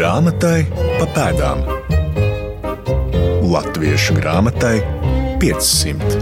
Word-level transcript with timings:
Grāmatai 0.00 0.62
pa 0.96 1.04
pēdām. 1.12 1.58
Latviešu 3.44 4.14
grāmatai 4.16 4.78
500. 5.42 6.14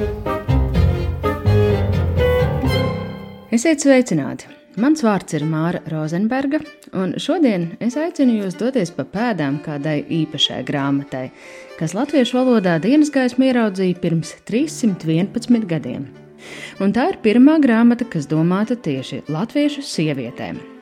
Esiet 3.54 3.84
sveicināti! 3.84 4.48
Mans 4.82 5.04
vārds 5.06 5.36
ir 5.38 5.44
Māra 5.46 5.78
Rozenberga, 5.92 6.58
un 6.90 7.12
šodien 7.22 7.68
es 7.78 7.94
aicinu 7.94 8.40
jūs 8.40 8.56
doties 8.58 8.90
pa 8.96 9.04
pēdām 9.12 9.60
kādai 9.62 10.00
īpašai 10.24 10.64
grāmatai, 10.66 11.28
kas 11.78 11.94
latviešu 11.94 12.34
valodā 12.40 12.80
dienas 12.82 13.12
gaismu 13.14 13.46
ieraudzīja 13.46 14.00
pirms 14.02 14.34
311 14.50 15.70
gadiem. 15.70 16.08
Un 16.82 16.96
tā 16.98 17.12
ir 17.12 17.20
pirmā 17.22 17.60
grāmata, 17.62 18.10
kas 18.10 18.26
domāta 18.26 18.74
tieši 18.74 19.22
latviešu 19.30 19.86
sievietēm. 19.86 20.77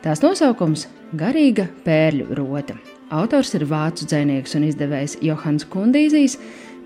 Tās 0.00 0.22
nosaukums- 0.24 0.86
Garīga 1.20 1.66
pērļu 1.84 2.32
rota. 2.38 2.72
Autors 3.12 3.50
ir 3.58 3.66
vācu 3.68 4.06
dzinieks 4.08 4.54
un 4.56 4.62
izdevējs 4.64 5.18
Johans 5.20 5.66
Kundīzijs, 5.68 6.38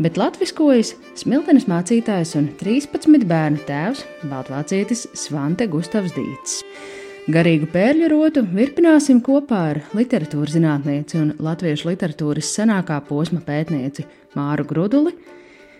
bet 0.02 0.16
latviskojas 0.18 0.96
smiltenes 1.14 1.68
mācītājs 1.70 2.34
un 2.40 2.48
13 2.58 3.22
bērnu 3.30 3.60
tēvs 3.68 4.02
Baltvācietis 4.26 5.06
Svante 5.14 5.68
Gustavs 5.70 6.10
Dīts. 6.16 6.64
Garīgu 7.30 7.68
pērļu 7.70 8.08
rotu 8.10 8.42
virpināsim 8.42 9.20
kopā 9.22 9.60
ar 9.70 9.80
literatūras 9.94 10.56
zinātnieci 10.56 11.20
un 11.20 11.30
latviešu 11.38 11.92
literatūras 11.92 12.50
senākā 12.58 12.98
posma 13.06 13.38
pētnieci 13.46 14.08
Māru 14.34 14.66
Gruduli. 14.66 15.14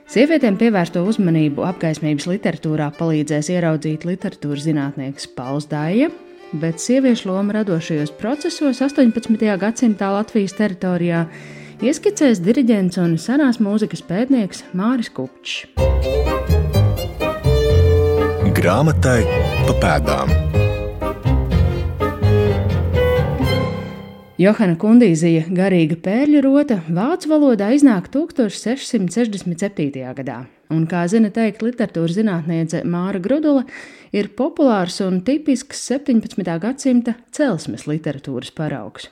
Sievietēm 0.06 0.55
pievērsto 0.61 1.03
uzmanību 1.03 1.66
apgaismības 1.66 2.28
literatūrā 2.30 2.92
palīdzēs 2.95 3.51
ieraudzīt 3.56 4.06
literatūras 4.06 4.69
zinātnieks 4.69 5.27
Pauls 5.34 5.66
Dāja, 5.66 6.12
bet 6.61 6.81
sieviešu 6.81 7.29
loma 7.29 7.53
radošajos 7.59 8.13
procesos 8.19 8.81
18. 8.83 9.57
gadsimtā 9.59 10.11
Latvijas 10.15 10.55
teritorijā 10.59 11.25
ieskicēs 11.83 12.41
diriģents 12.45 13.01
un 13.03 13.17
senās 13.19 13.61
mūzikas 13.62 14.05
pētnieks 14.06 14.65
Māris 14.77 15.11
Kupčs. 15.15 15.67
Grāmatai 18.55 19.20
pa 19.67 19.78
pēdām. 19.83 20.34
Johana 24.39 24.75
Kundīzija 24.75 25.45
garīga 25.55 25.95
pērļu 26.03 26.41
rota 26.43 26.81
vācu 26.89 27.31
valodā 27.31 27.69
iznāk 27.77 28.09
1667. 28.15 30.03
gadā, 30.19 30.41
un, 30.73 30.87
kā 30.91 31.05
zina 31.11 31.31
teikt 31.34 31.65
literatūras 31.65 32.17
zinātniece 32.19 32.83
Māra 32.89 33.20
Grudula, 33.23 33.65
ir 34.15 34.31
populārs 34.39 35.01
un 35.05 35.21
tipisks 35.27 35.83
17. 35.91 36.45
gadsimta 36.62 37.17
celsmes 37.34 37.87
literatūras 37.91 38.55
paraugs. 38.55 39.11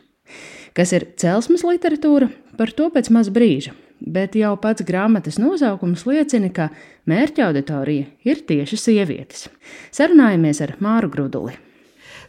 Kas 0.72 0.94
ir 0.96 1.10
celsmes 1.20 1.64
literatūra, 1.68 2.30
par 2.56 2.72
to 2.76 2.88
pēc 2.92 3.10
maz 3.12 3.28
brīža, 3.32 3.74
bet 4.00 4.36
jau 4.38 4.54
pats 4.60 4.84
grāmatas 4.86 5.36
nosaukums 5.42 6.06
liecina, 6.08 6.48
ka 6.54 6.70
mērķa 7.10 7.50
auditorija 7.50 8.08
ir 8.24 8.44
tieši 8.48 8.78
sievietes. 8.80 9.48
Sarunājamies 9.92 10.62
ar 10.64 10.76
Māru 10.80 11.12
Gruduli. 11.12 11.58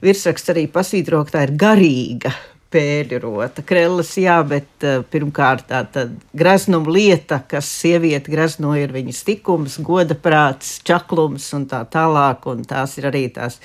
Virsraksts 0.04 0.52
arī 0.52 0.66
pasvītro, 0.68 1.22
ka 1.24 1.38
tā 1.38 1.46
ir 1.48 1.56
garīga 1.56 2.34
pēļu 2.74 3.20
rota. 3.24 3.64
Krellas, 3.66 4.12
jā, 4.20 4.36
bet 4.48 4.86
uh, 4.86 5.04
pirmkārt 5.14 5.70
tā 5.70 6.06
graznuma 6.36 6.94
lieta, 6.94 7.40
kas 7.50 7.70
sievieti 7.82 8.34
grazno, 8.34 8.74
ir 8.80 8.94
viņas 8.96 9.24
tikums, 9.28 9.80
goda 9.86 10.18
prāts, 10.18 10.76
čaklums 10.86 11.48
un 11.58 11.68
tā 11.72 11.84
tālāk, 11.94 12.48
un 12.52 12.66
tās 12.68 12.98
ir 13.00 13.10
arī 13.12 13.28
tās 13.34 13.60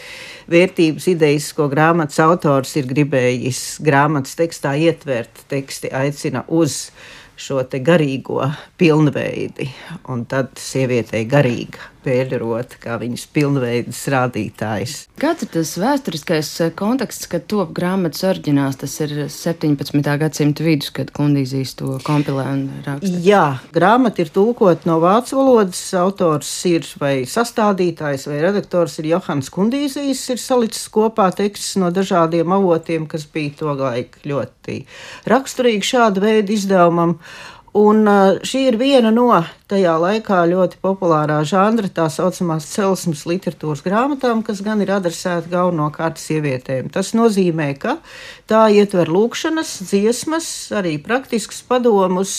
vērtības 0.50 1.10
idejas, 1.14 1.52
ko 1.56 1.68
grāmatas 1.72 2.20
autors 2.24 2.76
ir 2.80 2.88
gribējis 2.90 3.62
grāmatas 3.84 4.36
tekstā 4.38 4.76
ietvert. 4.78 5.46
Teksti 5.48 5.92
aicina 5.96 6.44
uz 6.48 6.88
šo 7.38 7.62
garīgo 7.62 8.42
pilnveidi, 8.78 9.68
un 10.10 10.24
tad 10.26 10.56
sievietei 10.58 11.22
garīga 11.30 11.97
pēļrota, 12.04 12.78
kā 12.82 12.96
viņas 13.00 13.24
pilnveidas 13.34 14.00
rādītājs. 14.12 14.94
Kāds 15.18 15.44
ir 15.44 15.50
tas 15.56 15.72
vēsturiskais 15.80 16.50
eh, 16.64 16.72
konteksts, 16.78 17.28
kad 17.30 17.46
top 17.50 17.72
grāmatas 17.76 18.24
oriģināls? 18.28 18.78
Tas 18.82 18.94
ir 19.04 19.14
17. 19.32 20.02
gadsimta 20.22 20.66
vidus, 20.66 20.92
kad 20.94 21.12
kundīzijas 21.16 21.74
to 21.80 21.96
kompilē 22.06 22.46
un 22.54 22.64
raksta. 22.86 23.12
Jā, 23.24 23.44
grāmata 23.74 24.24
ir 24.24 24.32
tulkot 24.34 24.86
no 24.88 24.98
vācu 25.02 25.40
valodas. 25.40 25.82
Autors 25.98 26.50
ir 26.70 26.86
vai 27.00 27.14
sastādītājs 27.28 28.28
vai 28.30 28.40
redaktors 28.44 28.98
ir 29.00 29.10
Johans 29.12 29.50
Kundīzijas, 29.54 30.24
ir 30.32 30.42
salicis 30.42 30.88
kopā 30.92 31.30
tekstus 31.34 31.76
no 31.82 31.92
dažādiem 31.94 32.52
avotiem, 32.54 33.08
kas 33.10 33.26
bija 33.32 33.56
to 33.62 33.74
laik 33.78 34.18
ļoti 34.28 34.82
raksturīgi 35.28 35.92
šāda 35.92 36.24
veida 36.24 36.54
izdevumam. 36.54 37.18
Un 37.76 38.08
šī 38.48 38.62
ir 38.70 38.78
viena 38.80 39.10
no 39.12 39.28
tajā 39.68 39.94
laikā 40.00 40.40
ļoti 40.48 40.78
populārā 40.80 41.42
žanra, 41.44 41.90
tā 41.92 42.06
saucamās 42.08 42.64
celsmes 42.72 43.26
literatūras 43.28 43.84
grāmatām, 43.84 44.40
kas 44.46 44.62
gan 44.64 44.80
ir 44.80 44.94
adresēta 44.96 45.50
galvenokārt 45.52 46.16
sievietēm. 46.22 46.88
Tas 46.94 47.12
nozīmē, 47.12 47.74
ka 47.78 47.98
tā 48.48 48.64
ietver 48.72 49.12
lūkšanas, 49.12 49.74
dziesmas, 49.90 50.48
arī 50.80 50.96
praktiskus 51.04 51.60
padomus 51.68 52.34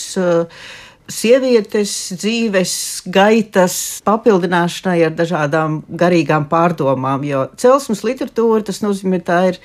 sievietes 1.10 1.94
dzīves 2.18 2.74
gaitas 3.10 3.76
papildināšanai 4.06 5.00
ar 5.06 5.16
dažādām 5.18 5.80
garīgām 5.88 6.46
pārdomām. 6.50 7.24
Jo 7.26 7.48
celsmes 7.58 8.04
literatūra 8.06 8.66
tas 8.66 8.82
nozīmē, 8.82 9.22
tā 9.22 9.40
ir 9.52 9.60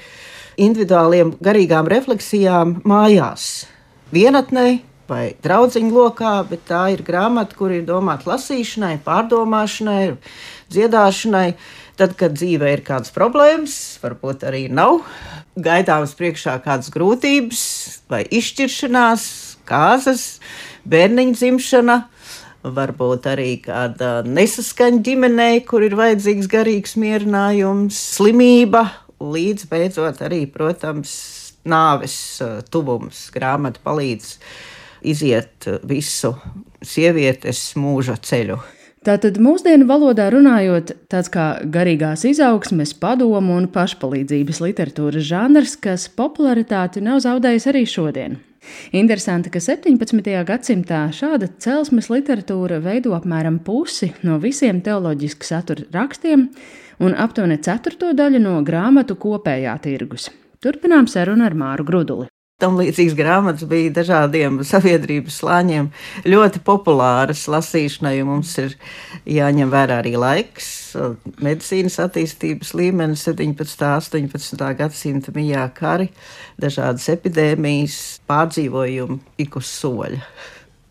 individuāliem 0.62 1.36
garīgām 1.44 1.90
refleksijām 1.92 2.80
mājās, 2.88 3.66
vienatnē 4.14 4.70
vai 5.09 5.35
draudziņu 5.43 5.93
lokā, 5.93 6.35
bet 6.49 6.66
tā 6.69 6.88
ir 6.95 7.03
grāmata, 7.05 7.57
kur 7.57 7.73
ir 7.73 7.85
domāta 7.88 8.31
lasīšanai, 8.33 8.97
pārdomāšanai, 9.05 10.16
dziedāšanai. 10.73 11.49
Tad, 11.95 12.17
kad 12.19 12.33
dzīvē 12.35 12.73
ir 12.75 12.81
kādas 12.83 13.13
problēmas, 13.16 13.75
varbūt 14.01 14.41
arī 14.49 14.66
nav 14.67 14.97
gaidāmas 15.55 16.11
priekšā 16.19 16.57
kādas 16.66 16.91
grūtības 16.91 17.61
vai 18.11 18.25
izšķiršanās, 18.35 19.23
kāzas, 19.69 20.25
bērniņa 20.91 21.39
dzimšana. 21.39 22.01
Varbūt 22.66 23.29
arī 23.29 23.49
kāda 23.61 24.25
nesaskaņa 24.25 25.01
ģimenē, 25.05 25.49
kur 25.69 25.85
ir 25.85 25.95
vajadzīgs 25.95 26.49
garīgs 26.49 26.95
mierinājums, 26.97 27.99
slimība, 28.17 28.87
līdz 29.22 29.67
beidzot 29.69 30.23
arī, 30.25 30.43
protams, 30.49 31.13
nāves 31.66 32.16
uh, 32.41 32.59
tuvums. 32.73 33.27
Grāmata 33.33 33.81
palīdz 33.85 34.33
iziet 35.11 35.67
visu 35.88 36.33
sievietes 36.85 37.71
mūža 37.79 38.17
ceļu. 38.25 38.57
Tātad 39.05 39.35
mūsdienu 39.38 39.85
valodā 39.85 40.31
runājot, 40.33 40.95
tāds 41.13 41.29
kā 41.29 41.59
garīgās 41.69 42.23
izaugsmes, 42.25 42.95
padomu 42.97 43.53
un 43.53 43.67
pašpalīdzības 43.69 44.63
literatūras 44.63 45.27
žanrs, 45.27 45.75
kas 45.77 46.07
popularitāti 46.09 47.03
nav 47.05 47.21
zaudējis 47.21 47.69
arī 47.69 47.83
šodien. 47.85 48.39
Interesanti, 48.97 49.51
ka 49.53 49.61
17. 49.61 50.31
gadsimtā 50.47 51.03
šāda 51.13 51.51
celsmes 51.61 52.09
literatūra 52.09 52.79
veido 52.81 53.13
apmēram 53.13 53.59
pusi 53.61 54.09
no 54.25 54.39
visiem 54.41 54.81
teoloģiski 54.81 55.53
satura 55.53 55.85
rakstiem 55.93 56.49
un 57.05 57.13
aptuveni 57.13 57.59
ceturto 57.61 58.09
daļu 58.17 58.41
no 58.41 58.55
grāmatu 58.66 59.19
kopējā 59.22 59.77
tirgus. 59.85 60.31
Turpinām 60.66 61.05
sarunu 61.05 61.45
ar 61.45 61.53
Māru 61.53 61.85
Gruduli. 61.85 62.31
Tam 62.55 62.77
līdzīgas 62.79 63.17
grāmatas 63.19 63.67
bija 63.67 63.91
dažādiem 63.97 64.61
sabiedrības 64.63 65.41
slāņiem 65.41 65.89
ļoti 66.23 66.61
populāras 66.63 67.41
lasīšanai, 67.51 68.13
jo 68.16 68.27
mums 68.29 68.53
ir 68.63 68.77
jāņem 69.27 69.73
vērā 69.73 69.97
arī 69.99 70.13
laiks, 70.16 70.69
medicīnas 71.43 71.99
attīstības 72.05 72.71
līmenis 72.79 73.25
17. 73.27 73.83
un 74.21 74.31
18. 74.31 74.63
gadsimta 74.79 75.35
mijā 75.35 75.67
kari, 75.75 76.07
dažādas 76.55 77.09
epidēmijas, 77.11 77.99
pārdzīvojumi 78.31 79.19
ik 79.43 79.59
uz 79.59 79.75
soļa. 79.75 80.23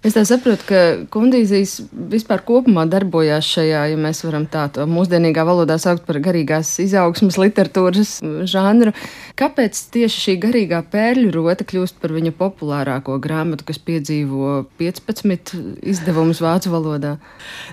Es 0.05 0.12
saprotu, 0.29 0.67
ka 0.69 0.81
kundīzijas 1.09 1.79
vispār 2.12 2.43
kopumā 2.45 2.83
darbojās 2.93 3.47
šajā, 3.55 3.87
ja 3.89 3.97
mēs 3.97 4.19
varam 4.27 4.45
tā 4.53 4.67
to 4.77 4.85
mūsdienīgā 4.85 5.47
valodā 5.49 5.79
saukt 5.81 6.05
par 6.05 6.19
garīgās 6.21 6.75
izaugsmas 6.85 7.39
literatūras 7.41 8.19
žanru. 8.53 8.93
Kāpēc 9.41 9.81
tieši 9.95 10.21
šī 10.27 10.35
garīgā 10.43 10.83
pērļu 10.93 11.31
rota 11.33 11.65
kļūst 11.65 11.97
par 12.03 12.12
viņa 12.12 12.35
populārāko 12.37 13.17
grāmatu, 13.25 13.65
kas 13.71 13.81
piedzīvo 13.81 14.67
15 14.77 15.55
izdevumus 15.81 16.43
vācu 16.45 16.75
valodā? 16.75 17.15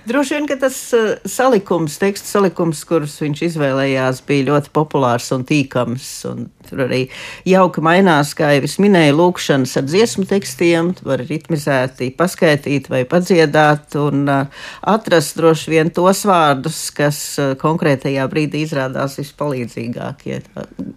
Droši 0.08 0.38
vien, 0.38 0.48
ka 0.48 0.56
tas 0.64 0.80
uh, 0.96 1.18
salikums, 1.28 2.00
tekstu 2.00 2.32
salikums, 2.32 2.86
kurus 2.88 3.18
viņš 3.26 3.44
izvēlējās, 3.50 4.24
bija 4.32 4.48
ļoti 4.54 4.72
populārs 4.80 5.28
un 5.36 5.44
tīkams. 5.52 6.08
Un 6.32 6.48
tur 6.70 6.86
arī 6.88 7.02
jauki 7.44 7.84
mainās, 7.84 8.32
kā 8.40 8.54
jau 8.56 8.64
es 8.72 8.80
minēju, 8.80 9.20
lūkšanas 9.20 9.76
ar 9.84 9.88
dziesmu 9.92 10.26
tekstiem, 10.32 10.96
var 11.04 11.28
ritmizēti 11.28 12.14
paskaidīt 12.22 12.88
vai 12.94 13.02
padziedāt 13.10 13.98
un 14.00 14.24
uh, 14.30 14.64
atrast 14.94 15.40
droši 15.42 15.74
vien 15.74 15.92
tos 15.94 16.24
vārdus, 16.30 16.84
kas 16.96 17.20
uh, 17.42 17.54
konkrētajā 17.62 18.30
brīdī 18.32 18.64
izrādās 18.68 19.18
vispalīdzīgākie. 19.20 20.40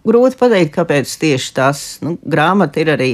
Grūti 0.04 0.40
pateikt, 0.40 0.74
kāpēc 0.76 1.16
tieši 1.24 1.52
tas. 1.56 1.84
Nu, 2.04 2.18
grāmata 2.20 2.84
ir 2.84 2.92
arī 2.94 3.10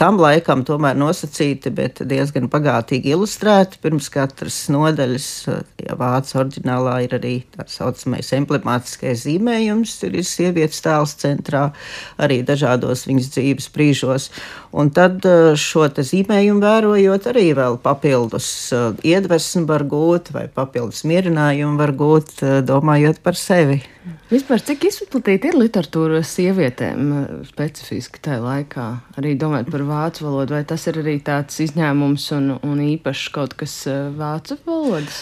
tam 0.00 0.18
laikam 0.22 0.64
tomēr 0.66 0.96
nosacīta, 0.98 1.70
bet 1.74 2.02
diezgan 2.08 2.48
bagātīgi 2.52 3.14
ilustrēta. 3.14 3.78
Pirms 3.84 4.10
katras 4.12 4.56
nodaļas, 4.72 5.28
ja 5.84 5.96
vācu 6.00 6.40
oriģinālā 6.42 6.96
ir 7.06 7.16
arī 7.18 7.34
tā 7.54 7.66
saucamais 7.70 8.32
emblemātiskais 8.36 9.24
zīmējums, 9.26 9.96
tur 10.02 10.18
ir 10.18 10.26
sievietes 10.28 10.82
tēls 10.84 11.16
centrā, 11.22 11.68
arī 12.18 12.42
dažādos 12.46 13.06
viņas 13.08 13.32
dzīves 13.36 13.70
brīžos. 13.74 14.30
Un 14.74 14.90
tad 14.90 15.22
šo 15.60 15.86
zīmējumu 15.94 16.64
vērojot, 16.64 17.26
arī 17.30 17.50
vēl 17.54 17.76
papildus 17.82 18.48
iedvesmu 19.06 19.68
var 19.68 19.84
gūt 19.86 20.32
vai 20.34 20.48
papildus 20.50 21.04
mierinājumu 21.06 21.78
var 21.78 21.92
gūt, 21.94 22.40
domājot 22.66 23.20
par 23.22 23.38
sevi. 23.38 23.82
Vispār 24.28 24.60
cik 24.60 24.82
izplatīta 24.88 25.48
ir 25.48 25.56
literatūra 25.56 26.18
sievietēm 26.26 27.12
specifiski 27.48 28.20
tajā 28.24 28.40
laikā? 28.42 28.88
Arī 29.20 29.32
domājot 29.40 29.70
par 29.72 29.83
vācu 29.88 30.26
valodu, 30.26 30.56
vai 30.56 30.62
tas 30.68 30.86
ir 30.90 30.98
arī 31.02 31.16
tāds 31.24 31.60
izņēmums 31.64 32.26
un, 32.36 32.50
un 32.66 32.80
īpašs 32.84 33.28
kaut 33.34 33.54
kas 33.58 33.76
vācu 34.16 34.58
valodas? 34.66 35.20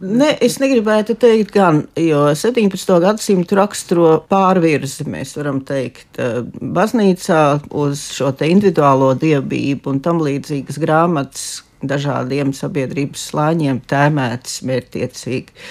Ne, 0.00 0.30
es 0.44 0.58
negribētu 0.62 1.16
teikt 1.20 1.54
gan, 1.54 1.84
jo 2.00 2.26
17. 2.38 2.96
gadsimtu 3.04 3.58
raksturo 3.58 4.08
pārvirzi, 4.30 5.08
mēs 5.10 5.36
varam 5.38 5.60
teikt, 5.66 6.20
baznīcā 6.60 7.42
uz 7.84 8.08
šo 8.14 8.32
te 8.38 8.48
individuālo 8.52 9.12
dievbību 9.20 9.94
un 9.94 10.02
tam 10.04 10.22
līdzīgas 10.24 10.80
grāmatas 10.82 11.46
dažādiem 11.88 12.52
sabiedrības 12.56 13.28
slāņiem 13.30 13.82
tēmētas 13.90 14.62
mērķtiecīgi 14.68 15.66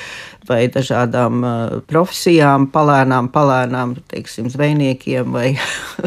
vai 0.47 0.67
dažādām 0.71 1.43
uh, 1.43 1.75
profesijām, 1.89 2.67
palēnām, 2.73 3.29
palēnām, 3.33 3.95
teiksim, 4.11 4.49
zvejniekiem 4.53 5.33
vai 5.33 5.53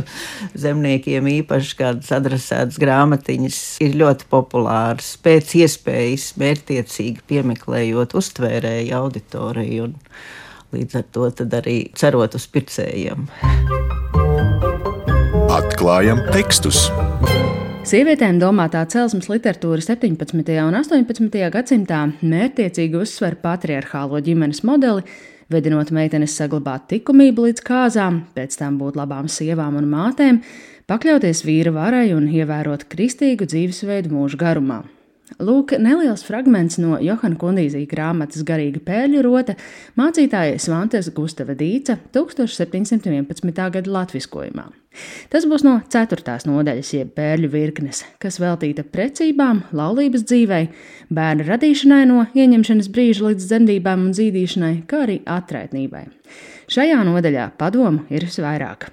zemniekiem 0.64 1.28
īpaši 1.38 1.76
kādas 1.80 2.12
adresētas 2.16 2.80
grāmatiņas 2.82 3.60
ir 3.86 3.98
ļoti 4.02 4.28
populāras, 4.32 5.14
pēc 5.24 5.56
iespējas 5.62 6.32
mērķtiecīgi 6.40 7.24
piemeklējot 7.30 8.16
uztvērēju 8.20 8.96
auditoriju 9.00 9.88
un 9.88 9.96
līdz 10.76 11.00
ar 11.00 11.10
to 11.14 11.30
arī 11.60 11.78
cerot 11.96 12.36
uz 12.38 12.48
pircējiem. 12.52 13.28
Atklājam 15.56 16.24
tekstus! 16.32 16.88
Sievietēm 17.86 18.40
domātā 18.42 18.80
celsmas 18.90 19.28
literatūra 19.30 19.78
17. 19.78 20.56
un 20.64 20.74
18. 20.74 21.36
gadsimtā 21.54 22.00
mērķiecīgi 22.18 22.98
uzsver 22.98 23.36
patriarchālo 23.38 24.18
ģimenes 24.26 24.64
modeli, 24.66 25.04
vedinot 25.54 25.92
meitenes 25.94 26.34
saglabāt 26.34 26.96
likumību 26.96 27.44
līdz 27.46 27.62
kāzām, 27.68 28.18
pēc 28.34 28.58
tam 28.58 28.80
būt 28.82 28.98
labām 28.98 29.30
sievām 29.30 29.78
un 29.78 29.86
mātēm, 29.92 30.42
pakļauties 30.90 31.44
vīra 31.46 31.76
varai 31.78 32.08
un 32.16 32.26
ievērot 32.26 32.88
kristīgu 32.90 33.46
dzīvesveidu 33.54 34.10
mūža 34.18 34.42
garumā. 34.42 34.82
Lūk, 35.42 35.72
neliels 35.82 36.22
fragments 36.22 36.76
no 36.78 37.00
Johana 37.02 37.34
Kundīzija 37.40 37.88
grāmatas 37.90 38.44
Garīga 38.46 38.78
pēļu 38.86 39.24
rota 39.26 39.56
mācītāja 39.98 40.60
Svantes 40.62 41.08
Gustava 41.16 41.56
Dīca 41.58 41.96
1711. 42.14 43.50
gada 43.74 43.90
latviskojumā. 43.90 44.68
Tas 45.28 45.44
būs 45.50 45.64
no 45.66 45.74
4. 45.92 46.36
nodaļas, 46.46 46.92
jeb 46.94 47.10
pēļu 47.18 47.50
virknes, 47.52 48.04
kas 48.22 48.38
veltīta 48.40 48.84
precībām, 48.86 49.64
laulības 49.76 50.22
dzīvei, 50.30 50.68
bērna 51.10 51.48
radīšanai 51.50 52.04
no 52.06 52.22
ieņemšanas 52.30 52.88
brīža 52.94 53.26
līdz 53.26 53.48
dzemdībām 53.50 54.06
un 54.06 54.14
zīdīšanai, 54.16 54.74
kā 54.86 55.02
arī 55.08 55.18
atraitnībai. 55.26 56.04
Šajā 56.70 57.02
nodaļā 57.10 57.50
padomu 57.58 58.06
ir 58.14 58.28
visvairāk. 58.30 58.88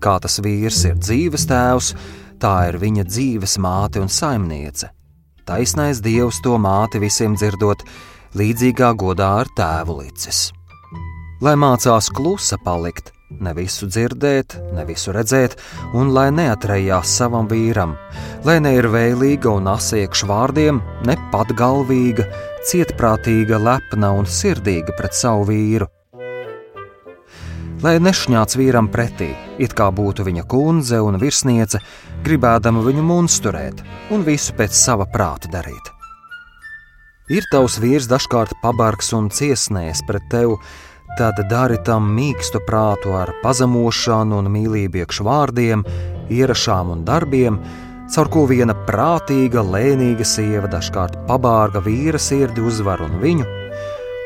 Kā 0.00 0.16
tas 0.24 0.40
vīrs 0.40 0.80
ir 0.88 0.96
dzīves 0.96 1.44
tēvs, 1.44 1.92
tā 2.40 2.70
ir 2.70 2.80
viņa 2.80 3.04
dzīves 3.08 3.58
māte 3.60 4.00
un 4.00 4.08
saimniece. 4.08 4.90
Taisnais 5.48 6.00
dievs 6.04 6.40
to 6.44 6.56
māti 6.62 7.00
visiem 7.02 7.36
dzirdot, 7.36 7.84
līdzīgā 8.38 8.92
godā 8.98 9.30
ar 9.42 9.50
tēvu 9.58 10.00
licis. 10.00 10.50
Lai 11.40 11.56
mācās 11.56 12.10
klusa 12.12 12.58
palikt, 12.64 13.12
ne 13.40 13.54
visu 13.56 13.88
dzirdēt, 13.88 14.58
ne 14.76 14.84
visu 14.88 15.14
redzēt, 15.16 15.56
un 15.96 16.12
lai 16.16 16.28
neatrējās 16.36 17.14
savam 17.20 17.48
vīram, 17.50 17.96
lai 18.44 18.58
ne 18.60 18.74
ir 18.76 18.90
vēlīga 18.92 19.54
un 19.56 19.70
asiekšu 19.72 20.28
vārdiem, 20.30 20.82
ne 21.08 21.16
patgalvīga, 21.32 22.28
cietprātīga, 22.68 23.60
lepna 23.60 24.12
un 24.18 24.28
sirdīga 24.28 24.96
pret 24.98 25.16
savu 25.16 25.48
vīru 25.52 25.88
lai 27.80 27.96
nešņāts 28.02 28.58
vīram 28.60 28.90
pretī, 28.92 29.30
it 29.60 29.72
kā 29.76 29.88
būtu 29.94 30.24
viņa 30.26 30.44
kundze 30.50 31.00
un 31.00 31.16
virsniece, 31.20 31.80
gribēdama 32.24 32.82
viņu 32.84 33.04
munsturēt 33.06 33.82
un 34.14 34.24
visu 34.26 34.54
pēc 34.58 34.76
sava 34.76 35.06
prāta 35.10 35.50
darīt. 35.52 35.90
Ir 37.30 37.46
tavs 37.52 37.78
vīrs 37.82 38.08
dažkārt 38.10 38.56
pabargs 38.62 39.12
un 39.14 39.28
ciesnēs 39.30 40.02
pret 40.08 40.24
tevi, 40.32 40.56
tad 41.18 41.38
dari 41.50 41.78
tam 41.86 42.08
mīkstu 42.16 42.62
prātu 42.66 43.14
ar 43.18 43.30
pazemošanu 43.44 44.40
un 44.42 44.50
mīlību 44.50 45.04
iekš 45.04 45.22
vārdiem, 45.26 45.86
ierašām 46.30 46.90
un 46.96 47.06
darbiem, 47.06 47.60
caur 48.10 48.30
ko 48.34 48.44
viena 48.50 48.74
prātīga, 48.88 49.62
lēnīga 49.62 50.26
sieva 50.26 50.70
dažkārt 50.70 51.20
pabārga 51.30 51.82
vīra 51.86 52.18
sirdi 52.18 52.66
uzvar 52.66 53.02
un 53.06 53.18
viņu 53.22 53.46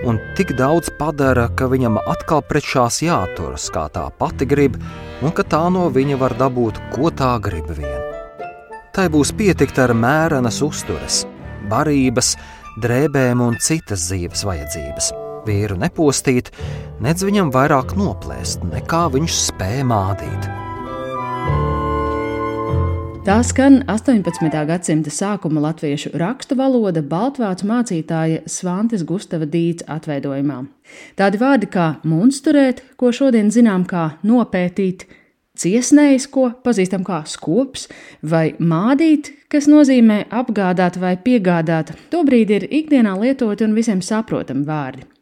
un 0.05 0.19
tik 0.37 0.53
daudz 0.59 0.91
padara, 0.99 1.49
ka 1.57 1.69
viņam 1.71 1.97
atkal 2.03 2.43
pretšās 2.45 3.01
jāturas, 3.05 3.69
kā 3.73 3.87
tā 3.93 4.05
pati 4.19 4.47
grib, 4.49 4.77
un 5.25 5.33
ka 5.33 5.45
tā 5.49 5.63
no 5.73 5.89
viņa 5.93 6.19
var 6.21 6.37
dabūt, 6.39 6.81
ko 6.95 7.11
tā 7.11 7.35
grib 7.43 7.71
vien. 7.77 8.03
Tai 8.95 9.09
būs 9.11 9.33
pietikt 9.35 9.81
ar 9.83 9.95
mērenas 9.97 10.61
uzturas, 10.63 11.25
barības, 11.71 12.35
drēbēm 12.85 13.43
un 13.43 13.57
citas 13.63 14.07
dzīves 14.11 14.45
vajadzības. 14.47 15.13
Vīru 15.45 15.77
nepostīt, 15.81 16.53
nedz 17.05 17.25
viņam 17.27 17.51
vairāk 17.53 17.97
noplēst, 17.99 18.65
nekā 18.71 19.07
viņš 19.17 19.41
spēja 19.51 19.89
mādīt. 19.89 20.64
Tā 23.25 23.39
skan 23.41 23.79
18. 23.89 24.51
gadsimta 24.69 25.09
sākuma 25.09 25.63
latviešu 25.65 26.11
rakstu 26.21 26.59
valoda 26.61 27.01
Baltvācu 27.01 27.65
mācītāja 27.71 28.43
Svantes 28.53 29.01
Gustava 29.09 29.49
Dīts 29.49 29.87
atveidojumā. 29.89 30.59
Tādi 31.17 31.41
vārdi 31.41 31.71
kā 31.73 31.87
munsturēt, 32.05 32.83
ko 33.01 33.15
šodien 33.17 33.49
zinām 33.49 33.87
kā 33.89 34.19
nopētīt, 34.29 35.07
ciesnējs, 35.57 36.29
ko 36.37 36.51
pazīstam 36.69 37.09
kā 37.09 37.23
skops, 37.25 37.89
vai 38.21 38.51
mādīt, 38.61 39.33
kas 39.49 39.73
nozīmē 39.73 40.27
apgādāt 40.29 41.01
vai 41.01 41.17
piegādāt, 41.17 41.97
tobrīd 42.13 42.53
ir 42.53 42.69
ikdienā 42.69 43.17
lietoti 43.25 43.65
un 43.65 43.73
visiem 43.73 44.05
saprotami 44.05 44.69
vārdi. 44.69 45.14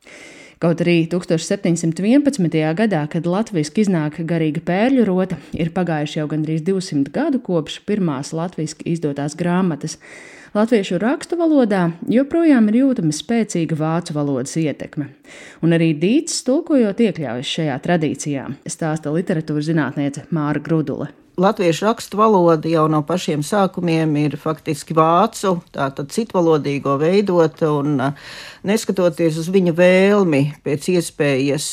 Kaut 0.62 0.78
arī 0.78 1.08
1711. 1.10 2.60
gadā, 2.78 3.00
kad 3.10 3.24
latviešu 3.26 3.80
iznāk 3.82 4.20
garīga 4.30 4.60
pērļu 4.62 5.06
rota, 5.08 5.34
ir 5.58 5.72
pagājuši 5.74 6.20
jau 6.20 6.26
gandrīz 6.30 6.62
200 6.62 7.10
gadu 7.10 7.40
kopš 7.42 7.80
pirmās 7.88 8.30
latviešu 8.30 8.86
izdotās 8.92 9.34
grāmatas. 9.34 9.96
Latviešu 10.54 11.00
rakstu 11.02 11.34
valodā 11.40 11.88
joprojām 12.06 12.70
ir 12.70 12.78
jūtama 12.78 13.10
spēcīga 13.10 13.74
vācu 13.80 14.14
valodas 14.14 14.54
ietekme, 14.60 15.08
un 15.66 15.74
arī 15.74 15.96
Dīts 15.98 16.44
tulkojot 16.46 17.02
iekļaujas 17.08 17.54
šajā 17.56 17.80
tradīcijā, 17.82 18.46
stāsta 18.70 19.10
literatūras 19.10 19.66
zinātniece 19.72 20.28
Māra 20.30 20.62
Grudule. 20.62 21.10
Latviešu 21.36 21.86
rakstu 21.86 22.18
valoda 22.20 22.68
jau 22.68 22.82
no 22.92 22.98
pašiem 23.08 23.40
sākumiem 23.40 24.10
ir 24.20 24.34
faktiski 24.36 24.92
vācu, 24.92 25.54
tātad 25.72 26.10
citvalodīgo 26.12 26.98
veidota, 27.00 27.70
un 27.72 27.94
neskatoties 28.68 29.38
uz 29.40 29.48
viņa 29.48 29.72
vēlmi 29.72 30.42
pēc 30.60 30.90
iespējas 30.92 31.68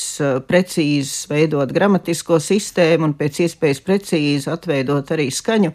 precīzi 0.48 1.28
veidot 1.28 1.74
gramatisko 1.76 2.38
sistēmu 2.40 3.10
un 3.10 3.14
pēc 3.18 3.42
iespējas 3.44 3.82
precīzi 3.84 4.48
atveidot 4.48 5.12
arī 5.12 5.28
skaņu 5.28 5.74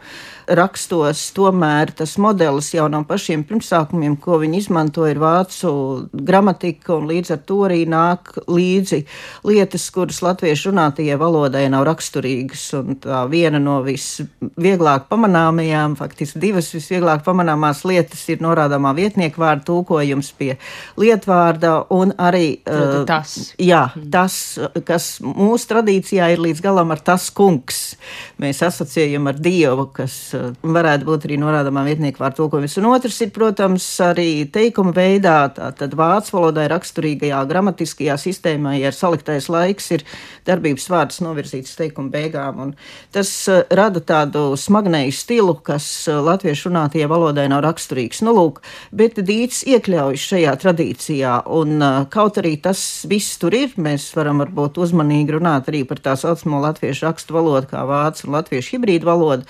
rakstos, 0.58 1.22
tomēr 1.38 1.94
tas 1.94 2.18
modelis 2.22 2.72
jau 2.74 2.88
no 2.90 3.04
pašiem 3.06 3.46
pirmsākumiem, 3.46 4.18
ko 4.18 4.40
viņi 4.42 4.64
izmanto, 4.64 5.06
ir 5.06 5.22
vācu 5.22 5.70
gramatika, 6.10 6.98
un 6.98 7.06
līdz 7.14 7.36
ar 7.38 7.46
to 7.46 7.62
arī 7.70 7.84
nāk 7.90 8.34
līdzi 8.50 9.04
lietas, 9.46 9.88
kuras 9.94 10.24
latviešu 10.26 10.74
runātajai 10.74 11.22
valodai 11.22 11.68
nav 11.70 11.86
raksturīgas, 11.90 12.68
un 12.82 12.98
tā 13.06 13.24
viena 13.30 13.62
no 13.62 13.75
no 13.76 13.82
visvieglāk 13.86 15.10
pamanāmajām, 15.12 15.96
faktiski 16.00 16.42
divas 16.42 16.72
visvieglāk 16.76 17.24
pamanāmās 17.26 17.84
lietas 17.88 18.24
ir 18.32 18.42
norādāmā 18.44 18.94
vietnieka 18.98 19.42
vārda 19.42 19.66
tulkojums 19.68 20.32
pie 20.40 20.56
lietvārda 21.00 21.74
un 21.96 22.14
arī 22.22 22.60
uh, 22.64 23.02
tas. 23.08 23.36
Jā, 23.62 23.88
tas, 24.12 24.38
kas 24.88 25.10
mūsu 25.24 25.70
tradīcijā 25.72 26.32
ir 26.34 26.44
līdz 26.46 26.64
galam 26.66 26.94
ar 26.96 27.02
tas 27.06 27.28
kungs. 27.36 27.82
Mēs 28.42 28.62
asociējam 28.66 29.30
ar 29.32 29.40
Dievu, 29.46 29.88
kas 29.96 30.18
uh, 30.38 30.52
varētu 30.64 31.10
būt 31.10 31.28
arī 31.30 31.40
norādāmā 31.42 31.86
vietnieka 31.88 32.24
vārda 32.24 32.40
tulkojums. 32.42 32.78
Un 32.82 32.90
otrs 32.94 33.20
ir, 33.26 33.34
protams, 33.36 33.88
arī 34.04 34.46
teikuma 34.52 34.96
veidā, 34.96 35.38
tātad 35.56 35.96
vācu 35.98 36.38
valodai 36.38 36.68
raksturīgajā 36.72 37.44
gramatiskajā 37.50 38.18
sistēmā, 38.22 38.78
ja 38.80 38.92
ir 38.94 38.98
saliktais 38.98 39.50
laiks, 39.52 39.92
ir 39.98 40.06
darbības 40.48 40.88
vārds 40.92 41.22
novirzīts 41.26 41.76
teikuma 41.80 42.14
beigām. 42.14 42.62
Un 42.68 42.76
tas 43.16 43.32
uh, 43.52 43.65
rada 43.74 44.02
tādu 44.04 44.54
smagnēju 44.60 45.14
stilu, 45.16 45.56
kas 45.66 45.86
uh, 46.10 46.20
latviešu 46.26 46.70
runātajai 46.70 47.10
valodai 47.12 47.48
nav 47.52 47.64
raksturīgs. 47.66 48.22
Nu, 48.26 48.36
lūk, 48.38 48.62
bet 48.96 49.18
Dīts 49.18 49.64
iekļaujas 49.70 50.28
šajā 50.32 50.54
tradīcijā, 50.62 51.38
un 51.58 51.80
uh, 51.80 52.04
kaut 52.12 52.40
arī 52.42 52.56
tas 52.62 52.80
viss 53.10 53.40
tur 53.42 53.56
ir, 53.58 53.74
mēs 53.78 54.08
varam 54.18 54.44
varbūt 54.44 54.80
uzmanīgi 54.86 55.38
runāt 55.38 55.72
arī 55.72 55.86
par 55.88 56.04
tā 56.04 56.16
saucamo 56.20 56.62
latviešu 56.68 57.10
rakstu 57.10 57.38
valodu, 57.38 57.72
kā 57.74 57.86
vācu 57.90 58.28
un 58.28 58.40
latviešu 58.40 58.78
hibrīdu 58.78 59.10
valodu. 59.10 59.50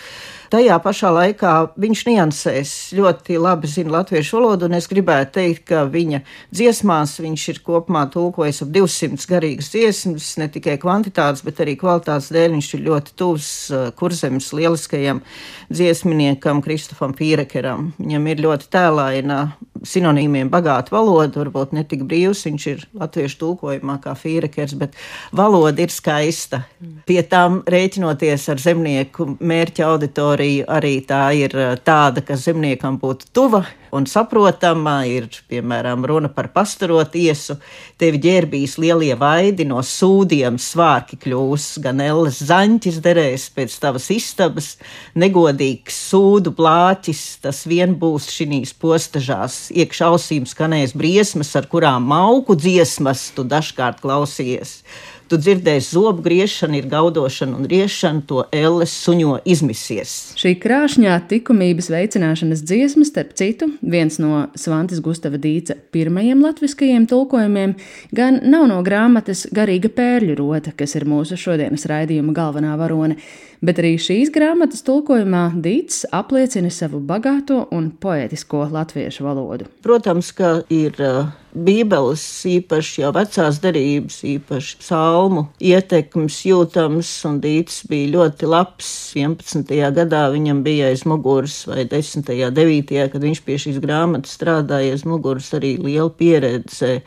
Tajā 0.55 0.75
pašā 0.79 1.09
laikā 1.11 1.53
viņš 1.83 2.01
niansēs 2.07 2.69
ļoti 2.95 3.35
labi 3.43 3.67
zina 3.67 3.97
latviešu 3.97 4.37
valodu, 4.37 4.69
un 4.69 4.77
es 4.77 4.85
gribētu 4.87 5.33
teikt, 5.35 5.65
ka 5.67 5.81
viņa 5.91 6.21
dziesmās 6.55 7.17
viņš 7.19 7.43
ir 7.51 7.59
kopumā 7.65 8.05
tulkojis 8.13 8.61
ap 8.63 8.71
200 8.71 9.27
garīgas 9.33 9.73
dziesmas, 9.73 10.29
ne 10.39 10.47
tikai 10.53 10.77
kvantitātes, 10.79 11.43
bet 11.43 11.59
arī 11.59 11.75
kvalitātes 11.81 12.31
dēļ. 12.31 12.55
Viņš 12.55 12.71
ir 12.77 12.85
ļoti 12.87 13.15
tuvs 13.19 13.49
uh, 13.73 13.89
kurzemes 13.99 14.47
lieliskajam 14.55 15.19
dziesminiekam 15.67 16.63
Kristofam 16.63 17.11
Pīrekeram. 17.19 17.89
Viņam 17.99 18.31
ir 18.31 18.47
ļoti 18.47 18.71
tēlaina 18.71 19.41
sinonīmiem 19.85 20.49
bagāta 20.53 20.93
valoda, 20.95 21.41
varbūt 21.41 21.75
ne 21.75 21.83
tik 21.87 22.05
brīvs, 22.07 22.45
viņš 22.47 22.67
ir 22.71 22.85
latviešu 22.95 23.39
tulkojumā 23.41 23.97
kā 24.03 24.15
Fīrekers, 24.17 24.75
bet 24.79 24.95
valoda 25.35 25.83
ir 25.83 25.93
skaista. 25.93 26.63
Pie 27.09 27.19
tām 27.27 27.59
rēķinoties 27.69 28.47
ar 28.53 28.61
zemnieku 28.61 29.35
mērķa 29.39 29.89
auditoriju, 29.91 30.44
arī 30.67 30.99
tā 31.07 31.29
ir 31.37 31.53
eh, 31.57 31.73
tāda, 31.85 32.23
ka 32.25 32.37
zemniekam 32.39 32.99
būtu 33.01 33.29
tuva 33.35 33.63
un 33.95 34.07
saprotama. 34.09 34.97
Ir, 35.07 35.27
piemēram, 35.49 36.03
runa 36.07 36.29
par 36.33 36.49
pastarot 36.53 37.15
iesu, 37.19 37.57
tevi 38.01 38.19
ģērbīs 38.23 38.75
lielie 38.81 39.13
vaidi 39.19 39.67
no 39.69 39.81
sūdiem, 39.85 40.59
svārki 40.61 41.19
kļūs, 41.23 41.67
gan 41.83 42.03
elles 42.03 42.41
zaņķis 42.45 43.01
derēs 43.05 43.47
pēc 43.55 43.79
tavas 43.81 44.09
istabas, 44.13 44.69
negodīgs 45.15 45.97
sūdu 46.11 46.53
plāķis, 46.57 47.23
tas 47.45 47.63
vien 47.69 47.97
būs 47.99 48.29
šīs 48.35 48.75
postažās, 48.81 49.59
iekšā 49.73 50.11
ausīm 50.13 50.47
skanēs 50.49 50.95
briesmas, 50.97 51.55
ar 51.57 51.69
kurām 51.71 52.07
mauku 52.11 52.57
dziesmas 52.59 53.29
tu 53.35 53.47
dažkārt 53.47 54.03
klausies. 54.03 54.81
Tu 55.25 55.39
dzirdēsi 55.41 55.95
zobu 55.95 56.21
griešanu, 56.21 56.77
ir 56.77 56.85
gaudošana 56.89 57.57
un 57.57 57.65
riešana, 57.69 58.21
to 58.29 58.43
elles 58.53 58.91
suņo 58.93 59.39
izmisies. 59.49 60.11
Šī 60.37 60.51
krāšņā 60.61 61.15
likumības 61.31 61.89
veicināšanas 61.89 62.61
dziesma, 62.61 63.07
starp 63.09 63.33
citu, 63.39 63.71
viens 63.81 64.19
no 64.21 64.43
Svantes 64.59 65.01
Gustava 65.01 65.39
Dīca 65.41 65.79
pirmajiem 65.95 66.45
latviskajiem 66.45 67.07
tulkojumiem, 67.09 67.73
gan 68.13 68.37
nav 68.45 68.67
no 68.69 68.77
grāmatas 68.85 69.47
Garīga 69.55 69.89
pērļu 69.97 70.37
rota, 70.37 70.75
kas 70.77 70.93
ir 70.99 71.07
mūsu 71.09 71.39
šodienas 71.41 71.87
raidījuma 71.89 72.35
galvenā 72.35 72.77
varone, 72.77 73.17
bet 73.63 73.79
arī 73.81 73.95
šīs 74.01 74.31
grāmatas 74.35 74.83
tulkojumā 74.85 75.47
Dīts 75.63 76.03
apliecina 76.15 76.71
savu 76.73 76.99
bagāto 76.99 77.65
un 77.75 77.91
poētisko 78.01 78.67
latviešu 78.73 79.25
valodu. 79.25 79.69
Protams, 79.85 80.31
ka 80.35 80.57
ir 80.73 80.97
uh, 81.03 81.31
Bībeles, 81.55 82.23
īpaši 82.51 83.05
jau 83.05 83.11
vecās 83.15 83.61
derības, 83.63 84.17
īpaši 84.27 84.75
psalmu 84.81 85.45
ietekmes 85.63 86.41
jūtams, 86.49 87.11
un 87.29 87.39
Dīts 87.43 87.85
bija 87.89 88.11
ļoti 88.17 88.49
labs. 88.51 88.91
11. 89.15 89.71
gadā 89.95 90.25
viņam 90.33 90.61
bija 90.65 90.91
aiz 90.91 91.05
muguras, 91.07 91.61
vai 91.69 91.87
10. 91.87 92.27
9. 92.59 92.93
kad 93.13 93.23
viņš 93.23 93.43
pie 93.47 93.59
šīs 93.61 93.79
grāmatas 93.83 94.35
strādāja, 94.35 94.97
aiz 94.97 95.07
muguras 95.07 95.53
arī 95.55 95.77
liela 95.79 96.11
pieredze 96.11 96.99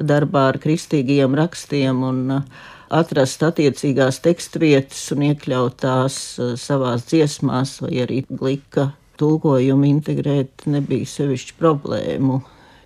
darbā 0.00 0.48
ar 0.54 0.60
kristīgiem 0.62 1.36
rakstiem 1.36 2.04
un 2.08 2.26
uh, 2.38 2.68
atrast 2.90 3.42
attiecīgās 3.46 4.20
tekstvietas 4.24 5.02
un 5.14 5.26
iekļaut 5.30 5.80
tās 5.82 6.20
uh, 6.38 6.54
savās 6.60 7.06
dziesmās 7.10 7.78
vai 7.84 8.04
arī 8.04 8.22
glika 8.28 8.90
tulkojumu 9.20 9.88
integrēt 9.90 10.66
nebija 10.70 11.08
sevišķi 11.08 11.58
problēmu 11.60 12.40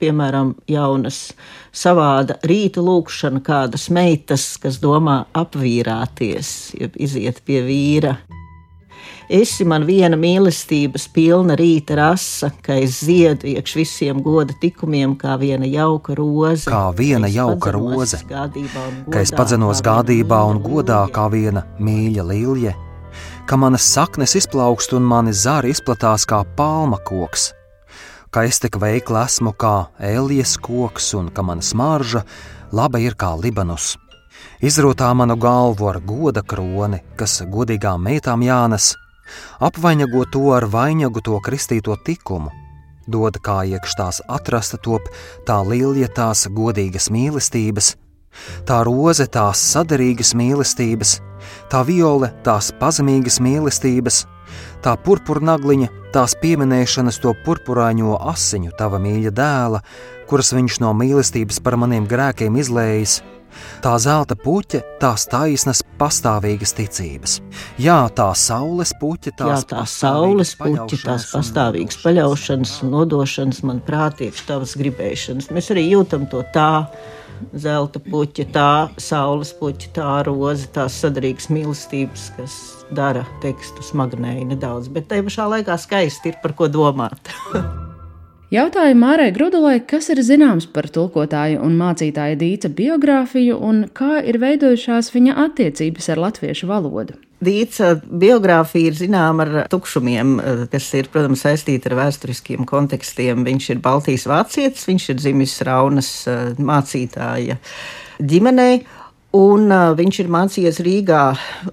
piemēram, 0.04 0.54
jaunas 0.68 1.32
savāda 1.74 2.38
rīta 2.46 2.82
lūkšana 2.84 3.42
kādas 3.44 3.88
meitas, 3.94 4.54
kas 4.60 4.80
domā 4.82 5.24
apvīrāties, 5.36 6.74
jeb 6.80 6.98
iziet 7.00 7.40
pie 7.46 7.62
vīra. 7.64 8.16
Esi 9.34 9.64
man 9.66 9.82
viena 9.88 10.14
mīlestības 10.20 11.08
pilna 11.10 11.56
rīta 11.58 11.96
rasa, 11.98 12.52
ka 12.62 12.76
es 12.78 13.00
ziedu 13.02 13.48
iekš 13.50 13.72
visiem 13.80 14.20
goda 14.22 14.54
tikumiem, 14.60 15.16
kā 15.18 15.34
viena 15.40 15.66
jauka 15.66 16.14
roze. 16.14 16.68
Kā 16.70 16.84
viena 16.94 17.26
jauka 17.26 17.72
roze, 17.74 18.20
ka 18.30 19.22
es 19.24 19.34
padzenos 19.34 19.82
gādībā 19.82 20.38
un 20.52 20.62
godā 20.62 21.00
kā 21.10 21.26
viena 21.32 21.64
mīļa 21.82 22.28
līlje, 22.30 22.76
ka 23.50 23.58
manas 23.58 23.88
saknes 23.96 24.36
izplaukst 24.38 24.94
un 24.94 25.02
mani 25.10 25.34
zari 25.34 25.74
izplatās 25.74 26.28
kā 26.30 26.44
palma 26.56 27.02
koks 27.02 27.50
ka 28.34 28.42
es 28.42 28.58
tik 28.58 28.80
veikli 28.82 29.20
esmu 29.20 29.52
kā 29.54 29.74
elijas 30.02 30.56
koks 30.58 31.12
un 31.14 31.28
ka 31.34 31.42
mana 31.46 31.62
smarža 31.62 32.24
laba 32.74 32.98
ir 32.98 33.14
kā 33.14 33.30
Libanus. 33.38 33.92
Izrotā 34.58 35.12
manu 35.14 35.36
galvu 35.38 35.86
ar 35.90 36.00
goda 36.02 36.42
kroni, 36.42 36.98
kas 37.18 37.42
godīgām 37.50 38.02
meitām 38.08 38.42
jānes, 38.42 38.94
apvainago 39.60 40.24
to 40.32 40.52
ar 40.56 40.66
vainagu 40.70 41.22
to 41.24 41.38
kristīto 41.44 41.96
tikumu, 42.06 42.52
dod 43.06 43.38
kā 43.44 43.62
iekš 43.68 43.96
tās 43.98 44.20
atrasta 44.28 44.80
top 44.80 45.08
tā 45.48 45.60
līnija 45.64 46.08
tās 46.14 46.46
godīgas 46.48 47.10
mīlestības, 47.14 47.94
tā 48.68 48.82
roze 48.86 49.26
tās 49.26 49.62
sadarīgas 49.72 50.34
mīlestības, 50.38 51.18
tā 51.70 51.84
viole 51.86 52.32
tās 52.46 52.72
pazemīgas 52.80 53.40
mīlestības, 53.44 54.24
tā 54.84 54.94
purpurnagliņa, 55.04 55.90
tās 56.14 56.36
pieminēšanas 56.40 57.20
to 57.22 57.34
purpurāņo 57.44 58.18
asiņu 58.32 58.74
tava 58.78 59.00
mīļa 59.02 59.32
dēla, 59.34 59.80
kuras 60.30 60.52
viņš 60.56 60.80
no 60.84 60.92
mīlestības 60.96 61.60
par 61.64 61.78
maniem 61.80 62.08
grēkiem 62.10 62.56
izlējis, 62.60 63.20
tā 63.84 63.94
zelta 64.02 64.36
puķe, 64.38 64.82
tās 65.02 65.26
taisnas, 65.30 65.82
pastāvīgas 66.00 66.74
ticības. 66.78 67.38
Jā, 67.80 67.98
tā 68.16 68.28
saules 68.38 68.94
puķe, 69.00 69.34
tās, 69.38 69.64
Jā, 69.64 69.70
tā 69.74 69.84
saules 69.90 70.54
puķe, 70.58 71.00
tās 71.04 71.28
pastāvīgas 71.32 72.00
paļaušanas 72.04 72.76
un 72.84 72.94
nodošanas 72.96 73.62
man 73.66 73.82
prātīgs 73.84 74.46
tavas 74.48 74.76
gribēšanas. 74.80 75.50
Mēs 75.54 75.70
arī 75.74 75.88
jūtam 75.90 76.28
to 76.30 76.42
tā 76.54 76.86
zelta 77.58 78.00
puķa, 78.02 78.48
tā 78.54 78.70
saules 79.00 79.52
puķa, 79.58 79.92
tā 79.96 80.10
roze, 80.28 80.68
tās 80.74 80.98
sadarīgas 81.02 81.50
mīlestības, 81.52 82.28
kas 82.38 82.58
dara 82.94 83.24
tekstu 83.44 83.84
smagnēji 83.84 84.50
nedaudz, 84.54 84.92
bet 84.94 85.10
tajā 85.10 85.26
pašā 85.28 85.48
laikā 85.56 85.80
skaisti 85.80 86.32
ir 86.32 86.38
par 86.44 86.56
ko 86.58 86.70
domāt. 86.72 87.34
Jautāju 88.54 88.94
Mārai 88.94 89.32
Grudulai, 89.34 89.80
kas 89.82 90.12
ir 90.12 90.20
zināms 90.22 90.68
par 90.70 90.86
tulkotāju 90.94 91.58
un 91.64 91.72
mācītāja 91.74 92.36
Dīca 92.38 92.68
biogrāfiju 92.70 93.56
un 93.58 93.80
kā 93.90 94.20
ir 94.22 94.38
veidojušās 94.38 95.08
viņa 95.10 95.34
attiecības 95.48 96.06
ar 96.14 96.20
latviešu 96.22 96.68
valodu. 96.70 97.16
Dīca 97.42 97.96
biogrāfija 98.06 98.92
ir 98.92 98.98
zināma 99.00 99.42
ar 99.42 99.66
tukšumiem, 99.72 100.36
eh, 100.38 100.62
kas 100.70 100.86
ir, 100.94 101.10
protams, 101.10 101.42
saistīta 101.42 101.90
ar 101.90 101.98
vēsturiskiem 102.04 102.62
kontekstiem. 102.64 103.42
Viņš 103.42 103.70
ir 103.74 103.82
Baltijas 103.82 104.28
vācietis, 104.30 104.86
viņš 104.86 105.08
ir 105.10 105.16
dzimis 105.16 105.56
Raunas 105.66 106.12
eh, 106.28 106.54
mācītāja 106.54 107.58
ģimenei. 108.22 108.84
Un 109.34 109.66
uh, 109.74 109.88
viņš 109.98 110.18
ir 110.22 110.28
mācījies 110.30 110.76
Rīgā, 110.86 111.22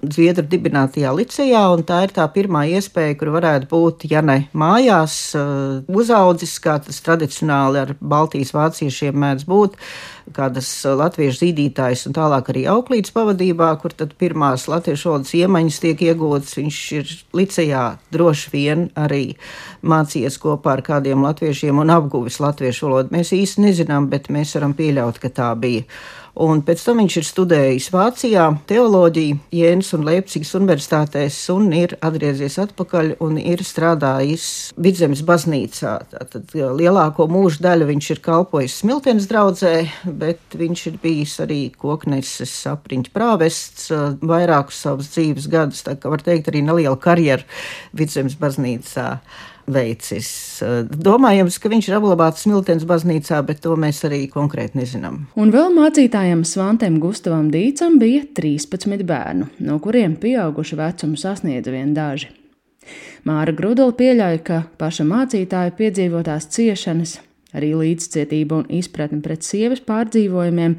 Zviedru 0.02 0.42
dibinātajā 0.50 1.12
licejā, 1.14 1.60
un 1.70 1.84
tā 1.86 2.00
ir 2.08 2.14
tā 2.16 2.24
pirmā 2.34 2.64
iespēja, 2.74 3.14
kur 3.20 3.30
varētu 3.36 3.68
būt, 3.70 4.06
ja 4.10 4.18
ne 4.26 4.48
mājās, 4.50 5.14
uh, 5.38 5.76
uzaudzis, 5.86 6.56
kā 6.64 6.80
tas 6.82 6.98
tradicionāli 7.06 7.78
ar 7.84 7.92
Baltijas 8.00 8.50
vāciešiem 8.56 9.14
mēdz 9.14 9.46
būt, 9.46 9.76
kādas 10.34 10.70
latviešu 10.98 11.38
zīdītājas 11.44 12.02
un 12.08 12.16
tālāk 12.16 12.50
arī 12.50 12.64
auklītes 12.72 13.14
pavadībā, 13.14 13.68
kur 13.78 13.94
tad 13.94 14.16
pirmās 14.18 14.66
latviešu 14.70 15.12
valodas 15.12 15.34
iemaņas 15.38 15.78
tiek 15.84 16.02
iegūtas. 16.08 16.56
Viņš 16.58 16.80
ir 16.98 17.12
licejā 17.38 17.84
droši 18.14 18.50
vien 18.56 18.88
arī 18.98 19.36
mācījies 19.86 20.40
kopā 20.42 20.78
ar 20.78 20.82
kādiem 20.88 21.22
latviešiem 21.22 21.78
un 21.82 21.94
apguvis 21.94 22.40
latviešu 22.42 22.88
valodu. 22.88 23.14
Mēs 23.14 23.30
īsti 23.38 23.68
nezinām, 23.68 24.10
bet 24.10 24.32
mēs 24.34 24.56
varam 24.58 24.74
pieļaut, 24.78 25.22
ka 25.22 25.30
tā 25.30 25.52
bija. 25.58 25.86
Un 26.32 26.62
pēc 26.64 26.80
tam 26.86 27.02
viņš 27.02 27.16
ir 27.20 27.26
studējis 27.28 27.90
Vācijā 27.92 28.46
teoloģiju 28.70 29.36
Jēnas 29.52 29.90
un 29.98 30.06
Leipzigas 30.06 30.54
universitātēs 30.56 31.36
un 31.52 31.66
ir 31.76 31.92
atgriezies 32.00 32.56
atpakaļ 32.62 33.10
un 33.20 33.36
ir 33.36 33.60
strādājis 33.68 34.46
Vidzemes 34.80 35.20
baznīcā. 35.28 35.92
Tātad 36.14 36.56
lielāko 36.56 37.28
mūža 37.28 37.66
daļu 37.68 37.90
viņš 37.92 38.10
ir 38.16 38.24
kalpojis 38.24 38.78
Smiltenes 38.80 39.28
draudzē, 39.28 39.74
bet 40.08 40.56
viņš 40.56 40.86
ir 40.88 40.98
bijis 41.04 41.36
arī 41.44 41.60
kokneses 41.76 42.56
apriņķa 42.72 43.12
prāvests 43.12 43.92
vairākus 44.24 44.80
savus 44.86 45.12
dzīves 45.12 45.52
gadus, 45.52 45.84
tā 45.84 45.98
kā 46.00 46.16
var 46.16 46.24
teikt 46.24 46.48
arī 46.48 46.64
neliela 46.64 46.96
karjeru 46.96 47.44
Vidzemes 47.92 48.40
baznīcā 48.40 49.18
veicis. 49.70 50.28
Domājams, 50.90 51.58
ka 51.62 51.70
viņš 51.72 51.88
ir 51.88 51.96
apglabāts 51.98 52.44
Smiltenes 52.46 52.86
baznīcā, 52.88 53.40
bet 53.46 53.62
to 53.64 53.76
mēs 53.78 54.02
arī 54.08 54.24
konkrēti 54.32 54.80
nezinām. 54.80 55.24
Un 55.38 55.52
vēl 55.54 55.72
mācītājam 55.76 56.44
Svantem 56.48 56.98
Gustavam 57.02 57.50
Dīcam 57.52 57.98
bija 58.02 58.24
13 58.36 59.06
bērnu, 59.08 59.50
no 59.66 59.78
kuriem 59.82 60.16
pieaugušu 60.20 60.78
vecumu 60.80 61.20
sasniedza 61.20 61.74
vien 61.74 61.94
daži. 61.96 62.32
Māra 63.28 63.54
Grudula 63.54 63.94
pieļauj, 63.94 64.40
ka 64.46 64.64
paša 64.80 65.06
mācītāja 65.06 65.74
piedzīvotās 65.78 66.48
ciešanas, 66.50 67.20
arī 67.54 67.70
līdzcietība 67.78 68.62
un 68.62 68.70
izpratne 68.74 69.20
pret 69.22 69.46
sievas 69.46 69.82
pārdzīvojumiem 69.86 70.74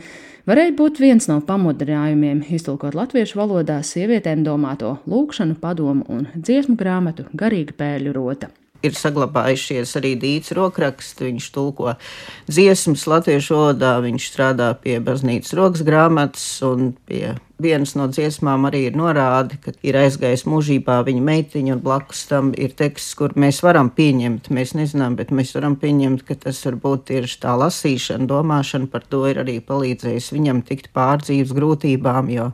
varēja 0.49 0.73
būt 0.79 0.99
viens 0.99 1.29
no 1.31 1.39
pamudinājumiem 1.47 2.41
iztulkot 2.57 2.97
latviešu 2.99 3.39
valodā 3.39 3.79
sievietēm 3.87 4.43
domāto 4.43 4.97
lūkšanu, 5.07 5.55
padomu 5.61 6.03
un 6.11 6.27
dziesmu 6.35 6.75
grāmatu 6.79 7.29
Garīga 7.31 7.77
pēļu 7.79 8.17
rota 8.19 8.51
ir 8.83 8.97
saglabājušies 8.97 9.95
arī 9.99 10.13
dīts 10.19 10.53
rokraksti. 10.57 11.29
Viņš 11.29 11.49
tulko 11.55 11.95
dziesmas 12.49 13.07
latviešu 13.09 13.57
valodā, 13.57 13.95
viņš 14.03 14.29
strādā 14.33 14.73
pie 14.79 14.99
baznīcas 15.03 15.55
rokas 15.57 15.85
grāmatas 15.87 16.45
un 16.67 16.93
pie 17.07 17.35
vienas 17.63 17.93
no 17.95 18.07
dziesmām 18.11 18.67
arī 18.67 18.87
ir 18.89 18.97
norāde, 18.99 19.57
ka 19.63 19.73
ir 19.85 19.97
aizgājis 20.01 20.45
mūžībā 20.49 20.99
viņa 21.07 21.23
meitiņa, 21.29 21.75
un 21.77 21.83
blakus 21.83 22.25
tam 22.29 22.51
ir 22.59 22.73
teksts, 22.79 23.13
kur 23.19 23.35
mēs 23.39 23.61
varam 23.65 23.91
pieņemt. 23.93 24.49
Mēs 24.53 24.75
nezinām, 24.77 25.17
bet 25.19 25.31
mēs 25.35 25.53
varam 25.57 25.77
pieņemt, 25.79 26.25
ka 26.27 26.37
tas 26.47 26.59
varbūt 26.67 27.07
tieši 27.11 27.39
tā 27.45 27.55
lasīšana, 27.61 28.27
domāšana 28.29 28.89
par 28.91 29.05
to 29.07 29.23
ir 29.31 29.43
arī 29.43 29.59
palīdzējis 29.63 30.33
viņam 30.35 30.63
tikt 30.67 30.91
pār 30.95 31.23
dzīves 31.23 31.55
grūtībām, 31.55 32.33
jo 32.33 32.51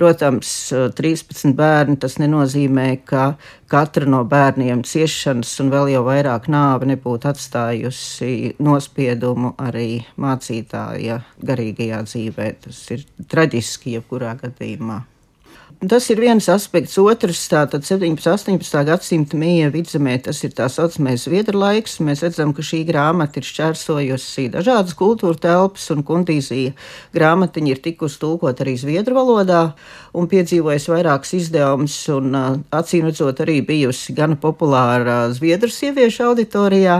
Protams, 0.00 0.50
13 0.96 1.50
bērni 1.52 1.98
tas 2.00 2.14
nenozīmē, 2.22 2.86
ka 3.04 3.34
katra 3.68 4.08
no 4.08 4.22
bērniem 4.24 4.80
ciešanas 4.88 5.50
un 5.60 5.68
vēl 5.74 5.90
jau 5.92 6.00
vairāk 6.06 6.48
nāve 6.48 6.88
nebūtu 6.88 7.28
atstājusi 7.28 8.54
nospiedumu 8.64 9.52
arī 9.60 10.00
mācītāja 10.16 11.20
garīgajā 11.44 12.00
dzīvē. 12.08 12.50
Tas 12.64 12.82
ir 12.96 13.04
traģiski 13.28 13.98
jebkurā 13.98 14.38
gadījumā. 14.40 15.02
Tas 15.80 16.10
ir 16.12 16.18
viens 16.20 16.44
aspekts. 16.52 16.98
Otrs, 17.00 17.46
tātad 17.48 17.86
17. 17.88 18.04
un 18.04 18.18
18. 18.20 18.82
gadsimta 18.84 19.38
mīja 19.40 19.70
vidzemē, 19.72 20.18
tas 20.20 20.42
ir 20.44 20.52
tā 20.52 20.66
saucamais 20.68 21.22
Zviedru 21.24 21.56
laiks. 21.56 21.94
Mēs 22.04 22.20
redzam, 22.20 22.52
ka 22.52 22.60
šī 22.60 22.82
grāmata 22.84 23.40
ir 23.40 23.48
šķērsojusi 23.48 24.50
dažādas 24.52 24.92
kultūra 24.98 25.40
telpas, 25.40 25.86
un 25.94 26.04
kundīzija 26.04 26.74
grāmatiņa 27.16 27.72
ir 27.72 27.80
tikusi 27.80 28.20
tulkot 28.20 28.60
arī 28.60 28.74
Zviedru 28.76 29.16
valodā 29.16 29.62
un 30.12 30.28
piedzīvojusi 30.28 30.92
vairākas 30.92 31.32
izdevumus, 31.38 31.96
un 32.12 32.36
acīm 32.76 33.08
redzot 33.08 33.40
arī 33.40 33.62
bijusi 33.64 34.12
gan 34.18 34.36
populāra 34.36 35.30
Zviedru 35.32 35.72
sieviešu 35.72 36.28
auditorijā, 36.28 36.98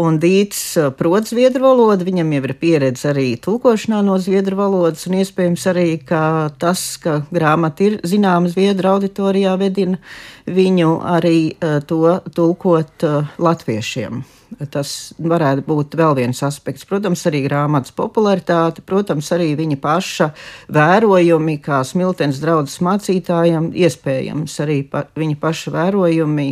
un 0.00 0.16
Dīts 0.22 0.62
prot 0.96 1.28
Zviedru 1.28 1.66
valodu, 1.68 2.08
viņam 2.08 2.32
jau 2.38 2.42
ir 2.48 2.56
pieredze 2.56 3.12
arī 3.12 3.28
tulkošanā 3.42 4.00
no 4.06 4.16
Zviedru 4.22 4.56
valodas, 4.64 5.04
un 5.10 5.20
iespējams 5.20 5.68
arī, 5.74 5.86
ka 6.08 6.24
tas, 6.56 6.86
ka 7.04 7.20
grāmata 7.34 7.90
ir 7.90 8.00
zināma 8.14 8.50
Zviedru 8.52 8.94
auditorijā, 8.94 9.56
vedina 9.60 10.00
viņu 10.46 10.94
arī 11.14 11.38
uh, 11.52 11.80
to 11.84 12.18
tulkot 12.34 13.06
uh, 13.06 13.36
latviešiem. 13.38 14.24
Tas 14.70 15.14
varētu 15.18 15.64
būt 15.66 15.96
vēl 15.98 16.14
viens 16.18 16.40
aspekts. 16.46 16.86
Protams, 16.86 17.24
arī 17.26 17.42
grāmatas 17.48 17.94
popularitāte, 17.96 18.84
protams, 18.86 19.30
arī 19.34 19.52
viņa 19.58 19.78
paša 19.82 20.30
vērojumi, 20.74 21.58
kā 21.64 21.80
smiltens 21.86 22.38
draudzes 22.42 22.78
mācītājam, 22.84 23.72
iespējams 23.74 24.58
arī 24.64 24.82
pa, 24.90 25.06
viņa 25.18 25.40
paša 25.42 25.74
vērojumi 25.74 26.48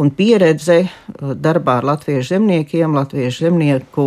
un 0.00 0.10
pieredze 0.16 0.78
uh, 0.84 1.32
darbā 1.36 1.78
ar 1.80 1.88
latviešu 1.90 2.34
zemniekiem, 2.34 2.94
latviešu 2.96 3.46
zemnieku 3.46 4.06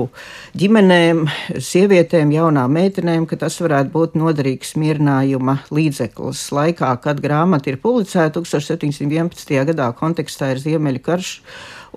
ģimenēm, 0.57 1.23
sievietēm, 1.61 2.33
jaunām 2.33 2.73
meitenēm, 2.77 3.27
ka 3.29 3.39
tas 3.45 3.59
varētu 3.61 3.93
būt 3.93 4.17
noderīgs 4.19 4.75
mierinājuma 4.81 5.59
līdzeklis. 5.73 6.47
Laikā, 6.55 6.91
kad 7.03 7.21
grāmata 7.23 7.71
ir 7.71 7.79
publicēta 7.83 8.41
1711. 8.41 9.55
gadā, 9.71 9.89
kontekstā 9.97 10.53
ir 10.53 10.61
Ziemeļu 10.63 11.03
karš 11.05 11.33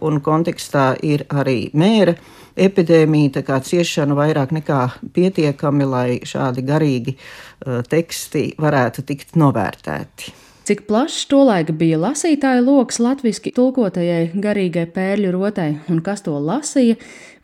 un 0.04 0.20
kontekstā 0.20 0.90
ir 1.06 1.24
arī 1.32 1.70
mēra 1.76 2.16
epidēmija, 2.56 3.38
tā 3.38 3.44
kā 3.46 3.60
ciešana 3.64 4.16
vairāk 4.16 4.52
nekā 4.56 4.80
pietiekami, 5.16 5.88
lai 5.88 6.08
šādi 6.24 6.64
garīgi 6.66 7.16
uh, 7.16 7.80
teksti 7.88 8.48
varētu 8.60 9.06
tikt 9.08 9.36
novērtēti. 9.40 10.45
Cik 10.66 10.80
plašs 10.88 11.28
tolaik 11.30 11.68
bija 11.78 11.94
lasītāju 12.02 12.64
lokus 12.66 12.96
latviešu 12.98 13.52
tulkotajai 13.54 14.32
garīgai 14.42 14.88
pērļu 14.96 15.30
rotai 15.36 15.68
un 15.86 16.00
kas 16.02 16.26
to 16.26 16.34
lasīja, 16.42 16.96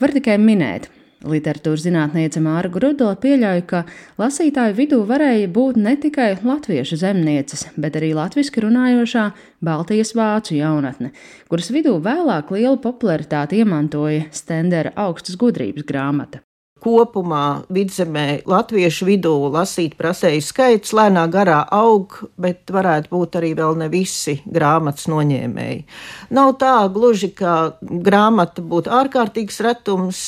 var 0.02 0.10
tikai 0.16 0.40
minēt. 0.42 0.88
Literatūras 1.30 1.84
zinātniece 1.84 2.42
Māra 2.42 2.66
Grudola 2.74 3.14
pieļauj, 3.22 3.62
ka 3.70 3.84
lasītāju 4.18 4.74
vidū 4.74 5.00
varēja 5.06 5.54
būt 5.54 5.78
ne 5.78 5.94
tikai 6.02 6.32
latviešu 6.42 6.98
zemnieces, 6.98 7.68
bet 7.78 7.94
arī 8.00 8.10
latviešu 8.18 8.66
runājošā 8.66 9.30
Baltijas 9.62 10.16
vācu 10.18 10.58
jaunatne, 10.58 11.14
kuras 11.46 11.70
vidū 11.70 12.00
vēlāk 12.02 12.50
lielu 12.50 12.82
popularitāti 12.82 13.62
iemantoja 13.62 14.32
Stendera 14.34 14.96
augstas 14.98 15.38
gudrības 15.38 15.86
grāmata 15.86 16.42
kopumā 16.82 17.62
vidzemē 17.72 18.42
latviešu 18.48 19.06
vidū 19.06 19.34
lasīt 19.54 19.94
prasēju 19.98 20.42
skaits 20.42 20.94
lēnā 20.96 21.24
garā 21.32 21.60
aug, 21.72 22.18
bet 22.40 22.72
varētu 22.74 23.12
būt 23.12 23.38
arī 23.40 23.52
vēl 23.58 23.78
ne 23.82 23.88
visi 23.92 24.38
grāmatas 24.44 25.06
noņēmēji. 25.12 25.84
Nav 26.34 26.56
tā 26.62 26.74
gluži, 26.92 27.30
ka 27.38 27.56
grāmata 27.80 28.64
būtu 28.66 28.92
ārkārtīgs 29.02 29.60
retums 29.64 30.22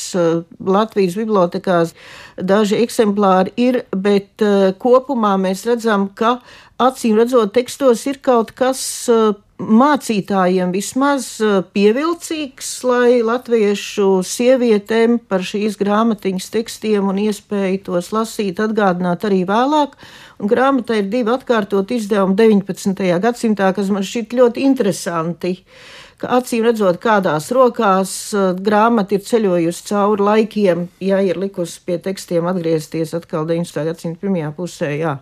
Latvijas 0.65 1.19
bibliotekās. 1.19 1.95
Daži 2.35 2.81
eksemplāri 2.83 3.55
ir, 3.61 3.83
bet 3.95 4.43
eh, 4.43 4.73
kopumā 4.79 5.35
mēs 5.41 5.65
redzam, 5.69 6.09
ka 6.19 6.39
acīm 6.83 7.19
redzot 7.21 7.55
tekstos 7.55 8.03
ir 8.11 8.19
kaut 8.25 8.51
kas 8.59 8.83
eh, 9.13 9.35
mācītājiem 9.59 10.73
vismaz 10.75 11.27
eh, 11.43 11.61
pievilcīgs, 11.77 12.71
lai 12.89 13.23
latviešu 13.25 14.09
sievietēm 14.27 15.21
par 15.31 15.45
šīs 15.47 15.79
grāmatiņas 15.81 16.51
tekstiem 16.55 17.11
un 17.13 17.21
iespēju 17.25 17.83
tos 17.89 18.11
lasīt 18.15 18.63
atgādināt 18.65 19.27
arī 19.29 19.45
vēlāk. 19.49 19.99
Un 20.43 20.51
grāmatā 20.51 20.99
ir 20.99 21.11
divi 21.13 21.31
atkārtot 21.31 21.93
izdevumi 21.95 22.35
19. 22.41 23.05
gadsimtā, 23.23 23.71
kas 23.77 23.93
man 23.95 24.03
šķiet 24.07 24.35
ļoti 24.35 24.67
interesanti. 24.67 25.59
Uh, 25.61 26.04
ka 26.21 26.31
acīm 26.39 26.65
redzot, 26.67 27.01
kādās 27.03 27.51
rokās 27.55 28.13
grāmata 28.65 29.17
ir 29.17 29.25
ceļojusi 29.27 29.87
cauri 29.91 30.27
laikiem, 30.29 30.87
ja 31.05 31.21
ir 31.25 31.41
likusi 31.41 31.81
pie 31.87 31.99
tekstiem 32.03 32.47
atgriezties 32.51 33.15
atkal 33.17 33.47
19. 33.49 33.85
gadsimta 33.89 34.23
pirmajā 34.23 34.53
pusē. 34.57 34.91
Jā. 34.99 35.17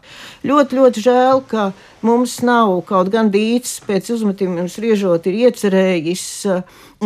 Ļoti, 0.46 0.78
ļoti 0.80 1.04
žēl, 1.06 1.42
ka 1.50 1.70
mums 2.06 2.38
nav 2.46 2.76
kaut 2.88 3.12
gan 3.12 3.32
dīts 3.32 3.78
pēc 3.86 4.12
uzmetumiem 4.16 4.70
spriežot 4.70 5.28
ir 5.30 5.40
iecerējis 5.46 6.26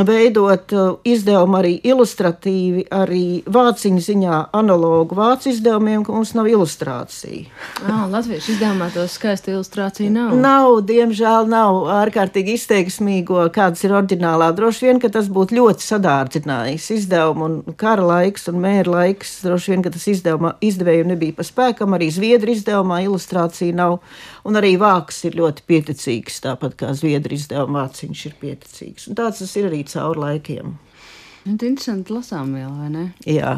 veidot 0.05 0.73
uh, 0.73 0.97
izdevumu 1.07 1.59
arī 1.61 1.73
ilustratīvi, 1.87 2.87
arī 2.93 3.43
vāciņu 3.49 4.03
ziņā 4.05 4.41
analogu 4.57 5.17
vācu 5.17 5.49
izdevumiem, 5.53 6.05
ka 6.05 6.13
mums 6.13 6.35
nav 6.37 6.49
ilustrācija. 6.51 7.47
Ah, 7.87 8.05
latviešu 8.13 8.55
izdevumā 8.57 8.91
to 8.95 9.07
skaistu 9.11 9.55
ilustrāciju 9.55 10.13
nav. 10.13 10.35
Nav, 10.41 10.81
diemžēl 10.89 11.49
nav 11.51 11.81
ārkārtīgi 11.97 12.57
izteiksmīgo, 12.59 13.47
kādas 13.55 13.85
ir 13.87 13.97
oriģinālā. 13.97 14.51
Droši 14.57 14.89
vien, 14.89 15.01
ka 15.03 15.11
tas 15.13 15.31
būtu 15.33 15.57
ļoti 15.61 15.87
sadārdzinājis 15.87 16.91
izdevumu 16.99 17.49
un 17.49 17.77
kara 17.81 18.05
laiks 18.07 18.49
un 18.53 18.61
mēra 18.63 18.99
laiks. 18.99 19.39
Droši 19.47 19.75
vien, 19.75 19.87
ka 19.87 19.95
tas 19.95 20.07
izdevuma, 20.13 20.57
izdevēju 20.65 21.11
nebija 21.13 21.39
pa 21.39 21.47
spēkam, 21.47 21.97
arī 21.97 22.11
Zviedru 22.13 22.53
izdevumā 22.53 23.03
ilustrācija 23.07 23.77
nav. 23.77 24.01
Un 24.47 24.59
arī 24.59 24.77
vāks 24.79 25.25
ir 25.27 25.37
ļoti 25.41 25.65
pieticīgs, 25.67 26.41
tāpat 26.45 26.77
kā 26.79 26.93
Zviedru 26.95 27.35
izdevuma 27.35 27.85
vāciņš 27.85 28.27
ir 28.29 28.37
pieticīgs. 28.43 29.09
Un 29.11 29.19
tāds 29.19 29.43
tas 29.43 29.55
ir 29.59 29.67
arī 29.71 29.83
cauri 29.91 30.23
laikiem. 30.23 30.77
Nu, 31.47 31.55
tā 31.55 31.69
ir 31.69 31.73
interesanti 31.73 32.15
lasām 32.15 32.55
vēl, 32.57 32.71
vai 32.75 32.89
ne? 32.91 33.05
Jā. 33.31 33.53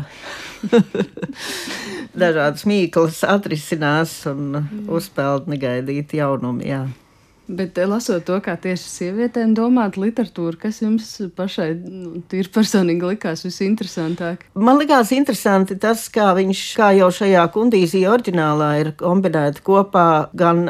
Dažādas 2.22 2.66
mīklas 2.68 3.22
atrisinās 3.24 4.12
un 4.28 4.42
mm. 4.58 4.88
uzpeld 4.92 5.48
negaidīti 5.48 6.20
jaunumi, 6.20 6.68
jā. 6.68 6.82
Bet 7.48 7.78
eh, 7.80 7.86
lasot 7.88 8.26
to, 8.28 8.36
kā 8.44 8.58
tieši 8.60 8.90
sievietēm 8.92 9.54
domāt 9.56 9.96
literatūru, 9.96 10.58
kas 10.60 10.82
jums 10.82 11.06
pašai 11.36 11.70
nu, 11.80 12.20
ir 12.36 12.50
personīgi 12.52 13.08
likās 13.14 13.44
visinteresantāk? 13.46 14.44
Man 14.52 14.76
likās 14.76 15.14
interesanti 15.16 15.78
tas, 15.80 16.04
kā 16.12 16.26
viņš, 16.36 16.64
kā 16.76 16.90
jau 16.98 17.08
šajā 17.14 17.46
kundīzija 17.54 18.10
oriģinālā 18.12 18.68
ir 18.82 18.90
kombinēta 19.00 19.64
kopā 19.64 20.08
gan 20.36 20.66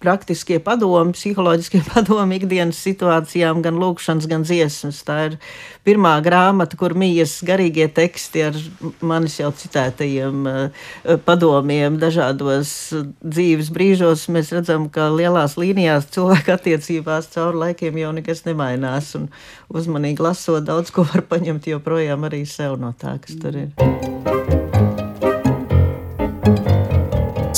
praktiskie 0.00 0.56
padomi, 0.64 1.12
psiholoģiskie 1.18 1.82
padomi 1.92 2.40
ikdienas 2.40 2.80
situācijām, 2.80 3.60
gan 3.66 3.76
lūkšanas, 3.82 4.30
gan 4.32 4.48
dziesmas. 4.48 5.02
Tā 5.04 5.18
ir 5.28 5.38
pirmā 5.84 6.14
grāmata, 6.24 6.80
kur 6.80 6.96
mijas 6.96 7.36
garīgie 7.44 7.90
teksti 7.92 8.46
ar 8.48 8.58
manis 9.04 9.36
jau 9.40 9.52
citētajiem 9.52 10.48
uh, 10.48 10.88
padomiem 11.28 12.00
dažādos 12.00 12.72
dzīves 13.20 13.68
brīžos. 13.74 14.24
Mēs 14.32 14.54
redzam, 14.56 14.88
ka 14.92 15.10
lielās 15.12 15.58
līnijās 15.60 16.08
cilvēku 16.22 16.54
attiecībās 16.54 17.30
cauri 17.32 17.58
laikiem 17.66 17.98
jau 17.98 18.12
nekas 18.14 18.44
nemainās. 18.46 19.12
Un 19.18 19.28
uzmanīgi 19.72 20.22
lasot, 20.22 20.62
daudz 20.64 20.92
ko 20.94 21.04
var 21.08 21.24
paņemt 21.26 21.66
joprojām 21.72 22.28
arī 22.28 22.44
sev 22.46 22.78
no 22.78 22.92
tā, 22.98 23.18
kas 23.22 23.38
tur 23.42 23.58
ir. 23.58 23.72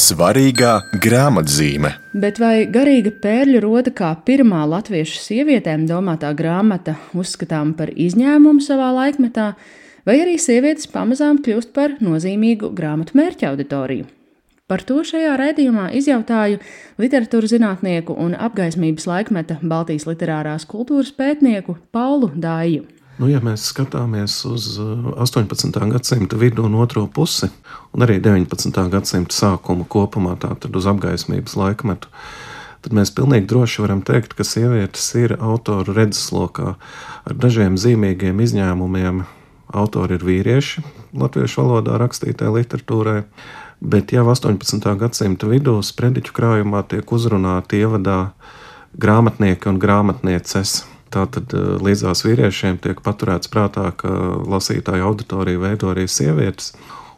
Svarīgā 0.05 0.73
grāmatzīme. 1.01 1.93
Bet 2.19 2.41
vai 2.43 2.67
garīga 2.71 3.13
pērļu 3.23 3.61
roda 3.63 3.93
kā 3.95 4.11
pirmā 4.27 4.65
latviešu 4.69 5.21
sievietēm 5.23 5.87
domātā 5.89 6.33
grāmata 6.37 6.97
uzskatām 7.15 7.73
par 7.79 7.93
izņēmumu 7.95 8.65
savā 8.65 8.91
laikmetā, 8.97 9.53
vai 10.09 10.19
arī 10.25 10.37
sievietes 10.41 10.91
pamazām 10.91 11.41
kļūst 11.45 11.73
par 11.77 11.97
nozīmīgu 12.05 12.75
grāmatu 12.77 13.17
mērķa 13.21 13.55
auditoriju? 13.55 14.14
Par 14.65 14.81
to 14.81 15.03
šajā 15.05 15.35
raidījumā 15.37 15.91
izjautāju 15.93 16.57
literatūras 16.97 17.53
zinātnieku 17.53 18.15
un 18.17 18.33
apgaismības 18.33 19.05
laikmeta 19.05 19.59
Baltijas 19.61 20.07
literārās 20.09 20.65
kultūras 20.65 21.11
pētnieku 21.13 21.75
Paulu 21.93 22.31
Dāju. 22.33 22.87
Nu, 23.19 23.29
ja 23.29 23.43
mēs 23.45 23.67
skatāmies 23.69 24.39
uz 24.49 24.71
18. 24.81 25.69
Uh, 25.69 25.85
gadsimta 25.93 26.39
vidu 26.41 26.65
un 26.65 26.79
otro 26.81 27.03
pusi, 27.05 27.51
un 27.93 28.07
arī 28.07 28.17
19. 28.25 28.81
gadsimta 28.95 29.37
sākumu 29.37 29.85
kopumā, 29.85 30.33
tātad 30.41 30.73
uz 30.73 30.89
apgaismības 30.89 31.59
laikmetu, 31.61 32.09
tad 32.87 32.97
mēs 32.97 33.13
pilnīgi 33.13 33.51
droši 33.53 33.85
varam 33.85 34.01
teikt, 34.01 34.33
ka 34.33 34.47
sievietes 34.49 35.11
ir 35.21 35.37
autoru 35.45 35.93
redzeslokā 35.93 36.71
ar 37.29 37.37
dažiem 37.37 37.77
zīmīgiem 37.77 38.41
izņēmumiem. 38.41 39.27
Autori 39.75 40.17
ir 40.17 40.25
vīrieši 40.25 40.87
latviešu 41.21 41.61
valodā 41.61 42.01
rakstītajai 42.01 42.57
literatūrai, 42.63 43.21
bet 43.81 44.13
jau 44.15 44.27
18. 44.31 44.83
gadsimta 45.01 45.49
vidū 45.51 45.79
sprediķu 45.83 46.35
krājumā 46.37 46.85
tiek 46.89 47.13
uzrunāti 47.13 47.83
ievadā 47.85 48.19
grāmatnieki 49.01 49.71
un 49.71 49.81
grāmatnieces. 49.83 50.83
Tātad 51.15 51.55
eh, 51.55 51.77
līdzās 51.85 52.25
vīriešiem 52.27 52.81
tiek 52.83 53.03
paturēts 53.05 53.51
prātā, 53.53 53.91
ka 53.97 54.11
lasītāju 54.51 55.11
auditoriju 55.11 55.63
veido 55.63 55.93
arī 55.93 56.09
sievietes. 56.11 56.73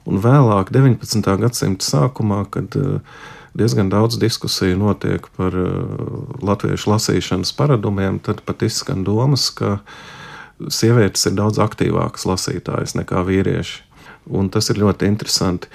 Un 0.07 0.21
vēlāk, 0.23 0.71
19. 0.75 1.33
gadsimta 1.41 1.87
sākumā, 1.87 2.45
kad 2.53 2.77
eh, 2.79 3.01
diezgan 3.57 3.91
daudz 3.93 4.19
diskusiju 4.21 4.77
notiek 4.81 5.29
par 5.39 5.57
eh, 5.57 5.73
latviešu 6.45 6.93
lasīšanas 6.93 7.55
paradumiem, 7.57 8.21
tad 8.21 8.45
pat 8.47 8.67
izskan 8.67 9.05
domas, 9.07 9.49
ka 9.51 9.79
sievietes 10.73 11.27
ir 11.29 11.37
daudz 11.37 11.61
aktīvākas 11.61 12.29
lasītājas 12.29 12.97
nekā 13.01 13.25
vīrieši. 13.27 13.83
Un 14.37 14.49
tas 14.51 14.67
ir 14.73 14.81
ļoti 14.83 15.07
interesanti. 15.07 15.69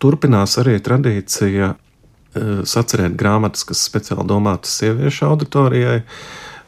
Turpinās 0.00 0.56
arī 0.60 0.78
tradīcija 0.80 1.72
eh, 1.74 2.62
sacerēt 2.64 3.18
grāmatas, 3.20 3.66
kas 3.68 3.82
speciāli 3.84 4.24
domātas 4.28 4.78
sieviešu 4.80 5.26
auditorijai, 5.28 6.00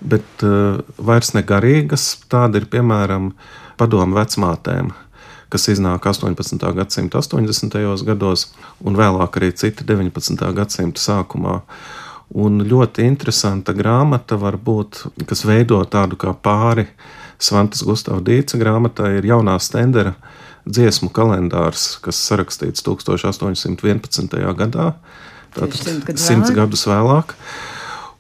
bet 0.05 0.45
eh, 0.45 0.83
vairs 0.99 1.33
ne 1.37 1.45
garīgas. 1.47 2.11
Tāda 2.33 2.61
ir 2.61 2.69
piemēram 2.73 3.33
padomu 3.81 4.19
vecmātēm, 4.21 4.93
kas 5.53 5.69
iznāk 5.73 6.05
18. 6.13 6.61
gadsimta 6.77 7.23
80. 7.25 8.05
gados, 8.09 8.51
un 8.85 9.01
vēlāk 9.01 9.41
arī 9.41 9.53
citi 9.57 9.89
19. 9.89 10.45
gadsimta 10.59 11.01
sākumā. 11.01 11.63
Un 12.33 12.63
ļoti 12.65 13.05
interesanta 13.05 13.75
grāmata, 13.77 14.39
varbūt, 14.41 15.03
kas 15.29 15.45
veido 15.45 15.83
tādu 15.85 16.17
kā 16.21 16.33
pāri 16.33 16.87
Svantas 17.43 17.83
Gustavs 17.85 18.25
Dīca 18.25 18.61
grāmatai, 18.61 19.19
ir 19.19 19.29
jaunā 19.33 19.59
stendera 19.61 20.15
dziesmu 20.69 21.11
kalendārs, 21.15 21.97
kas 22.03 22.21
sarakstīts 22.29 22.85
1811. 22.87 24.41
gadā, 24.59 24.93
tātad 25.57 26.19
simts 26.21 26.53
gadus 26.55 26.87
vēlāk. 26.91 27.37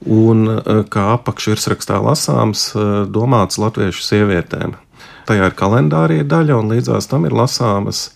Un 0.02 0.48
eh, 0.50 0.82
kā 0.90 1.12
apakšvirsrakstā 1.14 2.00
lasāms, 2.02 2.72
eh, 2.74 2.92
domāts 3.06 3.60
latviešu 3.62 4.02
sievietēm. 4.02 4.74
Tajā 5.28 5.52
ir 5.52 5.54
kalendārie 5.54 6.22
daļa, 6.26 6.58
un 6.58 6.72
līdzās 6.74 7.06
tam 7.10 7.28
ir 7.28 7.36
lasāmas 7.38 8.08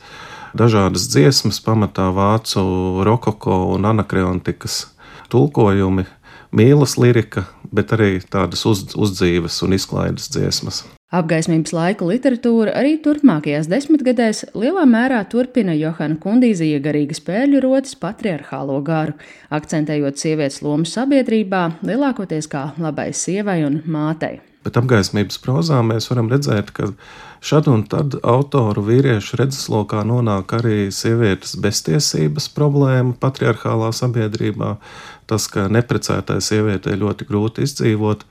dažādas 0.56 1.06
dziesmas, 1.12 1.60
pamatā 1.62 2.08
vācu 2.14 3.04
rokoko 3.06 3.76
un 3.76 3.86
anakreontikas 3.86 4.86
tulkojumi, 5.30 6.06
mīlas 6.50 6.96
lirika, 6.98 7.46
bet 7.70 7.94
arī 7.94 8.18
tādas 8.24 8.66
uz, 8.66 8.88
uzdzīves 8.96 9.62
un 9.66 9.78
izklaides 9.78 10.30
dziesmas. 10.32 10.84
Apgaismības 11.14 11.70
laika 11.70 12.02
literatūra 12.02 12.72
arī 12.74 12.96
turpmākajās 12.98 13.68
desmitgadēs 13.70 14.40
lielā 14.58 14.82
mērā 14.90 15.20
turpina 15.30 15.70
Johana 15.78 16.18
Kundīzija 16.18 16.80
garīgas 16.82 17.20
pēļu 17.22 17.60
rotas 17.62 17.94
patriarchālo 18.00 18.80
garu, 18.82 19.14
akcentējot 19.54 20.18
sievietes 20.18 20.64
lomu 20.66 20.82
sabiedrībā, 20.82 21.60
lielākoties 21.86 22.50
kā 22.50 22.64
labai 22.82 23.12
sievai 23.14 23.60
un 23.68 23.78
mātei. 23.86 24.40
Bet 24.66 24.80
apgaismības 24.82 25.38
prozā 25.38 25.78
mēs 25.86 26.10
varam 26.10 26.26
redzēt, 26.32 26.74
ka 26.74 26.90
šad 27.38 27.70
un 27.70 27.86
tad 27.86 28.18
autoru 28.26 28.82
vīriešu 28.90 29.38
redzeslokā 29.38 30.02
nonāk 30.10 30.58
arī 30.58 30.88
sievietes 30.90 31.54
beztiesības 31.62 32.50
problēma 32.58 33.14
patriarchālā 33.22 33.94
sabiedrībā, 33.94 34.74
tas, 35.30 35.46
ka 35.46 35.70
neprecētai 35.70 36.42
sievietei 36.42 36.98
ļoti 36.98 37.30
grūti 37.30 37.70
izdzīvot 37.70 38.26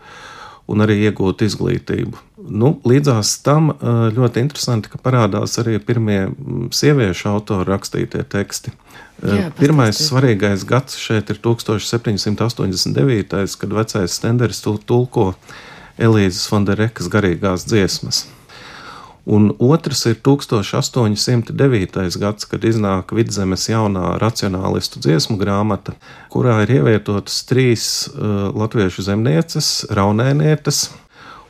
un 0.71 0.86
arī 0.86 0.97
iegūt 1.08 1.43
izglītību. 1.45 2.21
Nu, 2.45 2.75
līdzās 2.86 3.39
tam 3.45 3.71
ļoti 4.15 4.41
interesanti, 4.43 4.91
ka 4.91 4.99
parādās 5.01 5.58
arī 5.62 5.78
pirmie 5.82 6.19
sieviešu 6.73 7.30
autoru 7.32 7.65
rakstītie 7.69 8.23
teksti. 8.30 8.73
Jā, 9.23 9.47
Pirmais 9.56 10.01
svarīgais 10.10 10.65
gads 10.67 10.97
šeit 10.99 11.30
ir 11.32 11.38
1789, 11.41 13.56
kad 13.62 13.75
vecais 13.78 14.17
Stenders 14.19 14.60
tulko 14.65 15.30
Elīzes 15.95 16.49
Fonderekas 16.51 17.08
garīgās 17.12 17.63
dziesmas. 17.69 18.25
Un 19.25 19.47
otrs 19.59 20.03
ir 20.05 20.19
1809. 20.21 22.17
gads, 22.21 22.45
kad 22.45 22.65
iznāk 22.67 23.13
Vidzemes 23.17 23.65
jaunā 23.71 24.19
racionālistu 24.21 25.01
dziesmu 25.01 25.39
grāmata, 25.41 25.95
kurā 26.29 26.59
ir 26.61 26.75
ievietotas 26.77 27.39
trīs 27.49 27.88
uh, 28.11 28.53
latviešu 28.53 29.07
zemnieces, 29.07 29.71
raunēnietes 29.89 30.91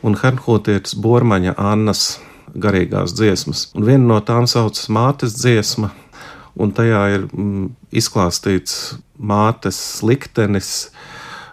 un 0.07 0.15
hernhotietes 0.21 0.95
Bormaņa 1.03 1.57
Annas 1.59 2.21
garīgās 2.55 3.11
dziesmas. 3.17 3.67
Un 3.75 3.88
viena 3.89 4.07
no 4.07 4.21
tām 4.23 4.47
saucas 4.47 4.88
Mātes 4.88 5.35
dziesma, 5.35 5.91
un 6.55 6.71
tajā 6.71 7.03
ir 7.17 7.27
mm, 7.27 7.67
izklāstīts 7.91 8.95
mātes 9.19 9.79
liktenis, 10.05 10.89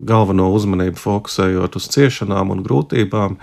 galveno 0.03 0.49
uzmanību 0.55 0.99
fokusējot 0.99 1.79
uz 1.79 1.87
ciešanām 1.95 2.51
un 2.55 2.63
grūtībām, 2.67 3.37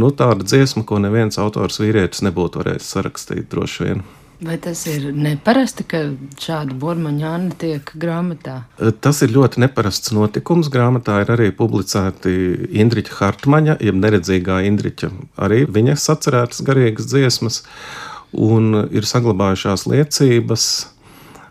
nu, 0.00 0.10
tāda 0.14 0.46
dziesma, 0.46 0.84
ko 0.86 1.00
neviens 1.02 1.40
autors 1.42 1.80
vīrietis 1.82 2.24
nebūtu 2.26 2.62
varējis 2.62 2.92
sarakstīt 2.96 3.50
droši 3.52 3.88
vien. 3.88 4.04
Vai 4.44 4.56
tas 4.58 4.80
ir 4.90 5.06
neparasti, 5.14 5.84
ka 5.88 6.00
šāda 6.42 6.74
burbuļsāņa 6.76 7.54
tiek 7.60 7.92
grāmatā? 8.00 8.56
E, 8.82 8.90
tas 8.92 9.22
ir 9.24 9.32
ļoti 9.32 9.62
neparasts 9.62 10.12
notikums. 10.12 10.68
Grāmatā 10.74 11.20
ir 11.22 11.30
arī 11.36 11.46
publicēti 11.54 12.34
Indriča 12.82 13.14
Hartmaņa, 13.20 13.78
jeb 13.86 14.00
neredzīgā 14.02 14.58
Indriča, 14.68 15.12
arī 15.40 15.62
viņas 15.70 16.08
atcerētas 16.16 16.64
garīgas 16.66 17.08
dziesmas, 17.12 17.62
un 18.34 18.88
ir 18.90 19.06
saglabājušās 19.06 19.86
liecības 19.92 20.66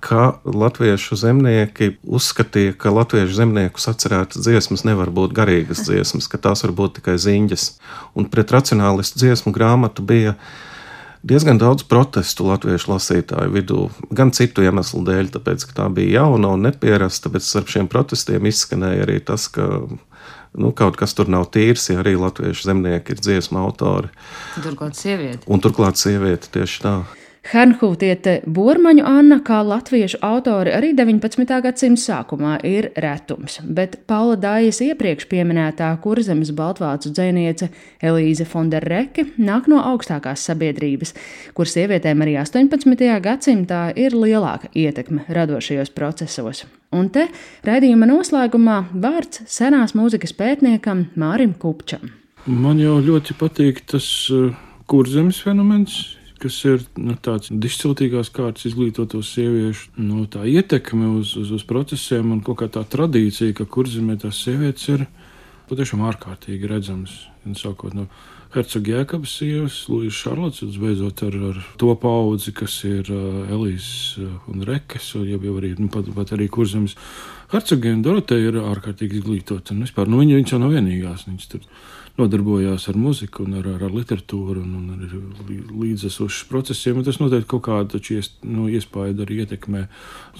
ka 0.04 0.24
latviešu 0.44 1.16
zemnieki 1.16 1.94
uzskatīja, 2.04 2.76
ka 2.76 2.92
latviešu 2.92 3.38
zemnieku 3.38 3.80
atcerētas 3.88 4.44
dziesmas 4.44 4.84
nevar 4.88 5.14
būt 5.16 5.36
garīgas 5.38 5.86
dziesmas, 5.88 6.28
ka 6.28 6.42
tās 6.44 6.66
var 6.66 6.76
būt 6.76 7.00
tikai 7.00 7.16
ziņas. 7.22 7.70
Un 8.20 8.28
pret 8.32 8.52
racionālistu 8.52 9.22
dziesmu 9.24 9.54
grāmatu 9.56 10.04
bija 10.04 10.36
diezgan 11.24 11.62
daudz 11.62 11.88
protestu 11.88 12.50
latviešu 12.50 12.92
lasītāju 12.92 13.54
vidū, 13.56 13.88
gan 14.12 14.36
citu 14.36 14.66
iemeslu 14.68 15.06
dēļ, 15.08 15.32
tāpēc, 15.38 15.68
ka 15.70 15.78
tā 15.80 15.88
bija 15.96 16.20
jauna 16.20 16.52
un 16.58 16.68
nepierasta, 16.68 17.32
bet 17.32 17.48
starp 17.48 17.72
šiem 17.72 17.88
protestiem 17.92 18.52
izskanēja 18.52 19.08
arī 19.08 19.22
tas, 19.24 19.48
ka 19.48 19.70
nu, 20.54 20.76
kaut 20.76 21.00
kas 21.00 21.16
tur 21.16 21.32
nav 21.32 21.48
tīrs, 21.56 21.88
ja 21.94 22.04
arī 22.04 22.18
latviešu 22.20 22.68
zemnieki 22.68 23.16
ir 23.16 23.24
dziesmu 23.24 23.64
autori. 23.64 24.12
Turklāt 24.60 25.00
sieviete. 25.00 25.48
Un 25.48 25.64
turklāt 25.64 26.02
sieviete 26.02 26.52
tieši 26.52 26.84
tā. 26.84 26.98
Hernhūtiete 27.44 28.38
Bormaņu 28.48 29.04
Anna, 29.04 29.38
kā 29.44 29.58
latviešu 29.68 30.22
autori, 30.24 30.72
arī 30.72 30.94
19. 30.96 31.50
gadsimta 31.66 32.00
sākumā 32.00 32.54
ir 32.64 32.88
retums, 33.04 33.58
bet 33.68 33.98
Paula 34.08 34.38
Dājas 34.40 34.80
iepriekš 34.86 35.28
pieminētā 35.28 35.90
kurzemes 36.06 36.54
baltvācu 36.56 37.12
dzēniece 37.12 37.68
Elīze 38.00 38.48
Fonderreke 38.48 39.28
nāk 39.36 39.68
no 39.68 39.82
augstākās 39.84 40.46
sabiedrības, 40.48 41.12
kur 41.54 41.68
sievietēm 41.68 42.24
arī 42.24 42.38
18. 42.40 43.12
gadsimtā 43.28 43.84
ir 44.00 44.16
lielāka 44.16 44.72
ietekme 44.72 45.28
radošajos 45.28 45.92
procesos. 45.92 46.64
Un 46.96 47.12
te 47.12 47.28
raidījuma 47.68 48.08
noslēgumā 48.08 48.80
vārds 48.96 49.44
senās 49.52 49.98
mūzikas 50.00 50.32
pētniekam 50.40 51.10
Mārim 51.20 51.58
Kupčam. 51.60 52.08
Man 52.48 52.80
jau 52.80 53.02
ļoti 53.04 53.36
patīk 53.36 53.84
tas 53.92 54.08
uh, 54.32 54.52
kurzemes 54.88 55.44
fenomens, 55.44 56.16
kas 56.44 56.60
ir 56.68 56.84
nu, 57.00 57.16
tāds 57.24 57.52
dišciltīgās 57.52 58.32
kārtas 58.36 58.68
izglītoto 58.70 59.22
sieviešu 59.24 60.04
nu, 60.04 60.26
ietekme 60.28 61.10
uz, 61.20 61.36
uz, 61.40 61.54
uz 61.56 61.64
procesiem 61.68 62.36
un 62.36 62.44
kaut 62.46 62.60
kā 62.62 62.70
tā 62.72 62.84
tradīcija, 62.84 63.56
ka 63.58 63.68
kurzemē 63.70 64.20
tās 64.22 64.42
sievietes 64.44 64.90
ir 64.92 65.06
patiešām 65.70 66.04
ārkārtīgi 66.10 66.70
redzamas. 66.70 67.16
Sākot 67.60 67.96
no 67.96 68.08
Hercoga 68.54 69.00
Jēkabas 69.00 69.32
sievas, 69.40 69.76
Lūijas 69.90 70.18
Šarlots, 70.22 70.62
un 70.62 70.74
beidzot 70.78 71.24
ar, 71.26 71.38
ar 71.50 71.62
to 71.82 71.94
paudzi, 71.98 72.54
kas 72.54 72.76
ir 72.86 73.08
uh, 73.10 73.48
Elīze 73.50 74.22
uh, 74.22 74.36
un 74.52 74.62
Rekes, 74.68 75.08
jau, 75.16 75.24
jau 75.26 75.56
arī, 75.58 75.72
nu, 75.80 75.90
pat, 75.94 76.12
pat 76.14 76.36
arī 76.38 76.46
kurzemes 76.54 76.94
Hercoga 77.50 77.90
un 77.94 78.04
Doroteja 78.06 78.52
ir 78.52 78.60
ārkārtīgi 78.62 79.20
izglītota. 79.20 79.74
Un 79.74 79.82
vispār, 79.88 80.10
nu, 80.10 80.22
viņa, 80.22 80.38
viņa 80.38 80.54
jau 80.54 80.62
nav 80.62 80.74
vienīgās. 80.74 81.26
Viņas 81.30 81.50
tur 81.50 81.66
nodarbojās 82.18 82.86
ar 82.90 82.98
muziku, 83.02 83.48
un 83.48 83.58
ar, 83.58 83.72
ar, 83.74 83.88
ar 83.88 83.94
literatūru 83.94 84.62
un, 84.62 84.78
un 84.80 84.94
ar 84.96 85.18
līdzesošiem 85.50 86.50
procesiem. 86.50 87.02
Tas 87.06 87.18
noteikti 87.22 87.50
kaut 87.56 87.66
kādu 87.68 88.02
nu, 88.46 88.70
iespēju 88.70 89.26
arī 89.26 89.42
ietekmē 89.44 89.88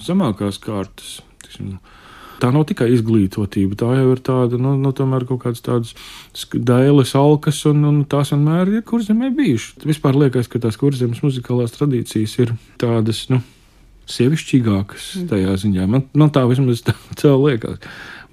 zemākās 0.06 0.62
kārtas. 0.62 1.16
Tiksim, 1.42 1.76
Tā 2.42 2.50
nav 2.54 2.66
tikai 2.68 2.88
izglītotība, 2.94 3.78
tā 3.78 3.90
jau 3.94 4.10
ir 4.12 4.22
tāda, 4.26 4.58
nu, 4.60 4.74
nu 4.80 4.90
tomēr 4.96 5.26
kaut 5.28 5.44
kādas 5.44 5.62
tādas 5.64 5.94
dailes, 6.52 7.14
alkas, 7.18 7.60
un, 7.70 7.84
un 7.88 8.00
tās 8.10 8.34
vienmēr 8.34 8.72
ir 8.78 8.86
kurzemē 8.88 9.30
bijušas. 9.36 9.84
Vispār 9.86 10.18
liekas, 10.18 10.50
ka 10.50 10.62
tās 10.62 10.78
kurzemes 10.80 11.22
muzikālās 11.24 11.76
tradīcijas 11.76 12.38
ir 12.42 12.54
tādas, 12.82 13.26
nu, 13.30 13.40
sievišķīgākas 14.10 15.06
mm. 15.20 15.28
tajā 15.30 15.54
ziņā. 15.62 15.86
Man, 15.90 16.04
man 16.16 16.32
tā 16.34 16.44
vismaz 16.48 16.82
tā, 16.84 16.94
tā 17.20 17.32
liekas. 17.38 17.80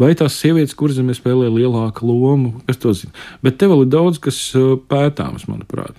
Vai 0.01 0.13
tās 0.17 0.35
sievietes, 0.41 0.75
kuras 0.77 0.97
zemē 0.97 1.13
spēlē 1.15 1.51
lielāku 1.53 2.07
lomu, 2.09 2.55
kas 2.67 2.79
to 2.81 2.93
zina. 2.97 3.13
Bet 3.45 3.59
te 3.61 3.69
vēl 3.69 3.85
ir 3.85 3.91
daudz, 3.93 4.19
kas 4.23 4.39
pētāms, 4.89 5.45
manuprāt. 5.51 5.93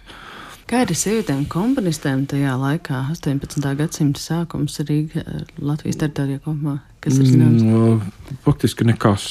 Kā 0.72 0.86
ir 0.86 0.96
sievietēm 0.96 1.42
komponistēm 1.52 2.22
tajā 2.24 2.54
laikā, 2.56 3.02
18. 3.12 3.60
gadsimta 3.76 4.22
sākums 4.22 4.78
arī 4.80 5.02
uh, 5.20 5.42
Latvijas 5.60 5.98
teritorijā 6.00 6.40
kopumā? 6.40 6.78
Kas 7.04 7.18
ir 7.20 7.28
zināms? 7.28 7.60
Mm, 7.60 8.38
faktiski 8.46 8.86
nekas. 8.88 9.26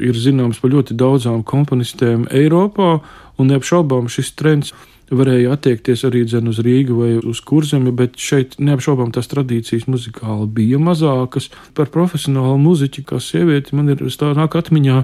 Ir 0.00 0.16
zināms 0.16 0.62
par 0.62 0.72
ļoti 0.72 0.96
daudzām 0.96 1.42
komponistēm 1.44 2.24
Eiropā, 2.32 3.02
un 3.36 3.52
neapšaubām 3.52 4.08
šis 4.08 4.32
trends 4.40 4.72
varēja 5.12 5.52
attiekties 5.58 6.06
arī 6.08 6.24
uz 6.24 6.64
Rīgu 6.64 6.96
vai 6.96 7.12
uz 7.20 7.44
kurzemi, 7.44 7.92
bet 7.92 8.16
šeit 8.16 8.56
neapšaubām 8.56 9.12
tās 9.12 9.28
tradīcijas 9.28 9.90
muzikāli 9.92 10.48
bija 10.48 10.80
mazākas. 10.80 11.50
Par 11.76 11.92
profesionālu 11.92 12.56
muziķi, 12.64 13.04
kā 13.04 13.20
sievieti, 13.20 13.76
man 13.76 13.92
ir 13.92 14.00
nāk 14.40 14.56
atmiņā 14.56 15.02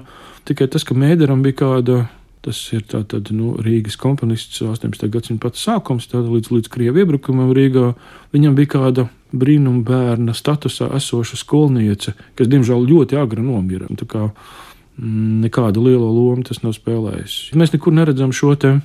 tikai 0.49 0.72
tas, 0.72 0.88
ka 0.88 0.96
Mēderam 0.96 1.44
bija 1.44 1.61
kāda. 1.61 2.07
Tas 2.46 2.61
ir 2.70 2.85
tātad, 2.87 3.32
nu, 3.35 3.56
Rīgas 3.59 3.96
komponists 3.98 4.61
18. 4.62 5.09
gadsimta 5.11 5.50
sākums, 5.59 6.06
līdz, 6.14 6.52
līdz 6.54 6.70
Krievijas 6.70 7.02
iebrukumam 7.02 7.50
Rīgā. 7.56 7.88
Viņam 8.30 8.54
bija 8.54 8.70
kāda 8.76 9.09
brīnuma 9.35 9.82
bērna 9.87 10.35
statusā 10.37 10.92
esoša 10.94 11.40
skolniece, 11.40 12.14
kas, 12.38 12.46
diemžēl, 12.52 12.87
ļoti 12.87 13.18
agri 13.18 13.42
nomira. 13.42 13.90
Mm, 13.90 15.42
nekādu 15.42 15.82
lielu 15.85 16.06
lomu 16.06 16.46
tas 16.46 16.62
nav 16.62 16.76
spēlējis. 16.76 17.50
Mēs 17.59 17.74
nekur 17.74 17.92
neredzam 17.96 18.30
šo 18.32 18.54
te 18.54 18.76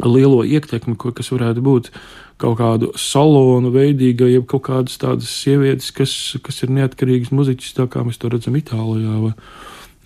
lielo 0.00 0.40
ietekmi, 0.42 0.96
kas 0.96 1.28
varētu 1.30 1.62
būt 1.62 1.90
kaut 2.40 2.56
kādu 2.58 2.88
salonu 2.98 3.68
veidīga, 3.74 4.30
jeb 4.32 4.48
kaut 4.48 4.64
kādas 4.70 4.96
tādas 4.98 5.28
sievietes, 5.28 5.92
kas, 5.92 6.14
kas 6.40 6.62
ir 6.64 6.72
neatkarīgas 6.72 7.34
muziķis, 7.36 7.76
tā 7.76 7.86
kā 7.92 8.02
mēs 8.06 8.18
to 8.18 8.32
redzam 8.32 8.56
Itālijā. 8.56 9.18
Vai, 9.26 9.34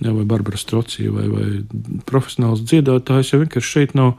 jā, 0.04 0.12
vai 0.14 0.24
Barbara 0.28 0.60
Strocija, 0.60 1.12
vai, 1.14 1.26
vai 1.32 1.98
profesionāls 2.08 2.64
dziedātājs. 2.64 3.32
Ja 3.32 3.42
vienkārši 3.42 3.72
šeit 3.78 3.94
nav 3.98 4.14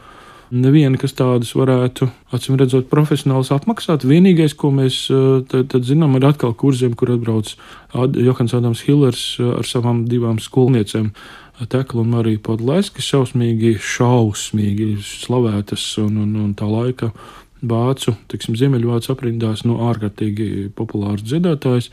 neviena, 0.53 0.97
kas 1.01 1.15
tādus 1.17 1.53
varētu, 1.57 2.07
acīm 2.35 2.57
redzot, 2.59 2.89
profesionāls 2.91 3.51
apmaksāt. 3.55 4.05
Vienīgais, 4.07 4.55
ko 4.57 4.71
mēs 4.73 5.05
tad, 5.51 5.69
tad 5.73 5.87
zinām, 5.87 6.17
ir 6.17 6.27
atkal 6.29 6.53
kurziem, 6.57 6.93
kur 6.97 7.15
atbrauc 7.15 7.55
Johans 7.93 8.53
Adams 8.57 8.83
Hillers 8.85 9.25
ar 9.39 9.65
savām 9.67 10.05
divām 10.09 10.39
skolniecēm. 10.41 11.11
Tekla 11.71 12.01
un 12.03 12.11
Marija 12.11 12.41
Podlaiska 12.43 12.99
šausmīgi, 12.99 13.77
šausmīgi 13.79 14.89
slavētas 15.07 15.87
un, 16.03 16.19
un, 16.25 16.35
un 16.43 16.53
tā 16.57 16.67
laika 16.67 17.13
vācu, 17.65 18.13
tiksim, 18.31 18.57
ziemeļvācu 18.59 19.13
aprindās, 19.13 19.63
nu, 19.65 19.79
ārkārtīgi 19.87 20.69
populārs 20.75 21.23
dziedātājs. 21.25 21.89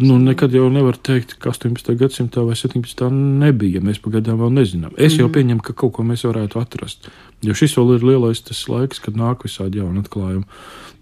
Nu, 0.00 0.16
nekad 0.18 0.54
jau 0.56 0.70
nevar 0.72 0.96
teikt, 0.96 1.34
ka 1.38 1.52
18. 1.52 1.92
gadsimtā 2.00 2.42
vai 2.46 2.56
17. 2.56 3.10
nebija. 3.12 3.82
Mēs 3.84 4.00
pagaidām 4.02 4.40
vēl 4.40 4.54
nezinām. 4.56 4.94
Es 4.96 5.18
jau 5.18 5.28
mm. 5.28 5.34
pieņemu, 5.36 5.64
ka 5.66 5.76
kaut 5.76 5.92
ko 5.98 6.06
mēs 6.06 6.24
varētu 6.26 6.62
atrast. 6.62 7.10
Jo 7.44 7.54
šis 7.58 7.76
vēl 7.76 7.98
ir 7.98 8.06
lielais 8.08 8.40
tas 8.46 8.64
laiks, 8.72 9.02
kad 9.04 9.18
nāk 9.18 9.44
visādi 9.46 9.82
jauni 9.82 10.02
atklājumi. 10.02 10.48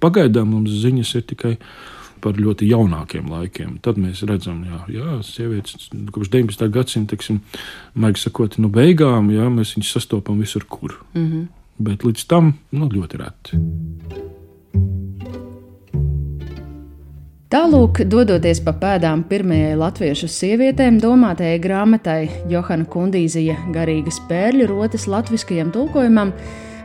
Pagaidām 0.03 0.51
mums 0.57 0.75
ziņas 0.83 1.15
ir 1.21 1.25
tikai 1.33 1.55
par 2.21 2.37
ļoti 2.37 2.69
jaunākiem 2.69 3.31
laikiem. 3.33 3.79
Tad 3.85 4.01
mēs 4.01 4.25
redzam, 4.29 4.65
ka 4.67 5.21
sievietes 5.25 5.89
kopš 6.13 6.33
19. 6.35 6.67
gadsimta, 6.75 7.17
maigi 7.95 8.27
sakot, 8.27 8.59
no 8.61 8.69
beigām, 8.73 9.33
jā, 9.33 9.49
mēs 9.55 9.77
viņus 9.77 9.95
sastopam 9.97 10.43
visur, 10.43 10.67
kur. 10.69 10.99
Mm 11.15 11.27
-hmm. 11.31 11.49
Bet 11.79 12.05
līdz 12.05 12.27
tam 12.27 12.53
nu, 12.73 12.91
ļoti 12.93 13.25
reti. 13.25 13.63
Tālūk, 17.51 18.05
dodoties 18.07 18.61
pa 18.63 18.71
pēdām 18.79 19.25
pirmajai 19.27 19.73
latviešu 19.75 20.29
sievietēm, 20.31 21.01
domātajai 21.03 21.57
grāmatai 21.59 22.19
Johana 22.47 22.85
Kundīzija 22.87 23.57
garīgas 23.75 24.21
pērļu 24.29 24.69
rotas 24.71 25.09
latviskajam 25.11 25.73
tulkojumam, 25.75 26.31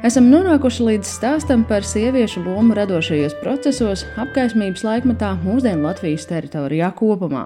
esam 0.10 0.32
nonākuši 0.32 0.88
līdz 0.88 1.12
stāstam 1.20 1.68
par 1.70 1.86
sieviešu 1.86 2.42
lomu 2.48 2.74
radošajos 2.80 3.36
procesos 3.44 4.08
apgaismības 4.24 4.82
laikmetā 4.88 5.36
mūsdienu 5.44 5.86
Latvijas 5.86 6.26
teritorijā 6.32 6.90
kopumā. 6.98 7.44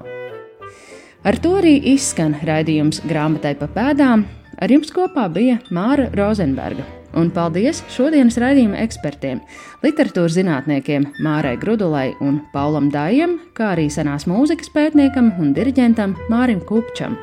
Ar 1.27 1.39
to 1.43 1.57
arī 1.59 1.75
izskan 1.91 2.37
raidījums 2.47 3.01
grāmatai 3.03 3.51
pa 3.59 3.67
pēdām. 3.75 4.23
Ar 4.63 4.71
jums 4.71 4.95
kopā 4.95 5.27
bija 5.35 5.59
Māra 5.75 6.07
Rozenberga. 6.15 6.87
Un 7.17 7.31
paldies 7.33 7.81
šodienas 7.89 8.37
raidījuma 8.37 8.77
ekspertiem, 8.83 9.39
literatūras 9.81 10.35
zinātniekiem 10.37 11.07
Mārai 11.25 11.55
Grudulai 11.57 12.11
un 12.21 12.37
Paulam 12.53 12.91
Dājam, 12.93 13.39
kā 13.57 13.71
arī 13.73 13.87
senās 13.89 14.27
mūzikas 14.29 14.69
pētniekam 14.75 15.31
un 15.41 15.55
diriģentam 15.57 16.13
Mārim 16.29 16.61
Kupčam. 16.69 17.17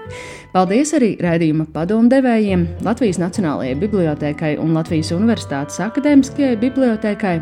Paldies 0.57 0.95
arī 0.99 1.15
raidījuma 1.23 1.69
padomdevējiem 1.75 2.67
Latvijas 2.87 3.21
Nacionālajai 3.23 3.77
Bibliotēkai 3.83 4.57
un 4.63 4.75
Latvijas 4.75 5.13
Universitātes 5.15 5.79
Akadēmiskajai 5.87 6.57
Bibliotēkai. 6.65 7.37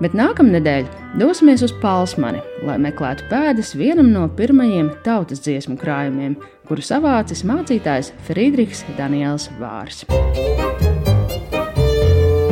Bet 0.00 0.14
nākamnedēļ 0.16 0.86
dosimies 1.20 1.62
uz 1.66 1.74
Palsmani, 1.82 2.40
lai 2.64 2.78
meklētu 2.80 3.28
pēdas 3.28 3.74
vienam 3.76 4.08
no 4.14 4.24
pirmajiem 4.32 4.88
tautas 5.04 5.44
dziesmu 5.44 5.76
krājumiem, 5.80 6.38
kuru 6.66 6.82
savācis 6.82 7.44
mācītājs 7.44 8.14
Friedrichs 8.24 8.86
Daniels 8.96 9.50
Vārs. 9.60 10.06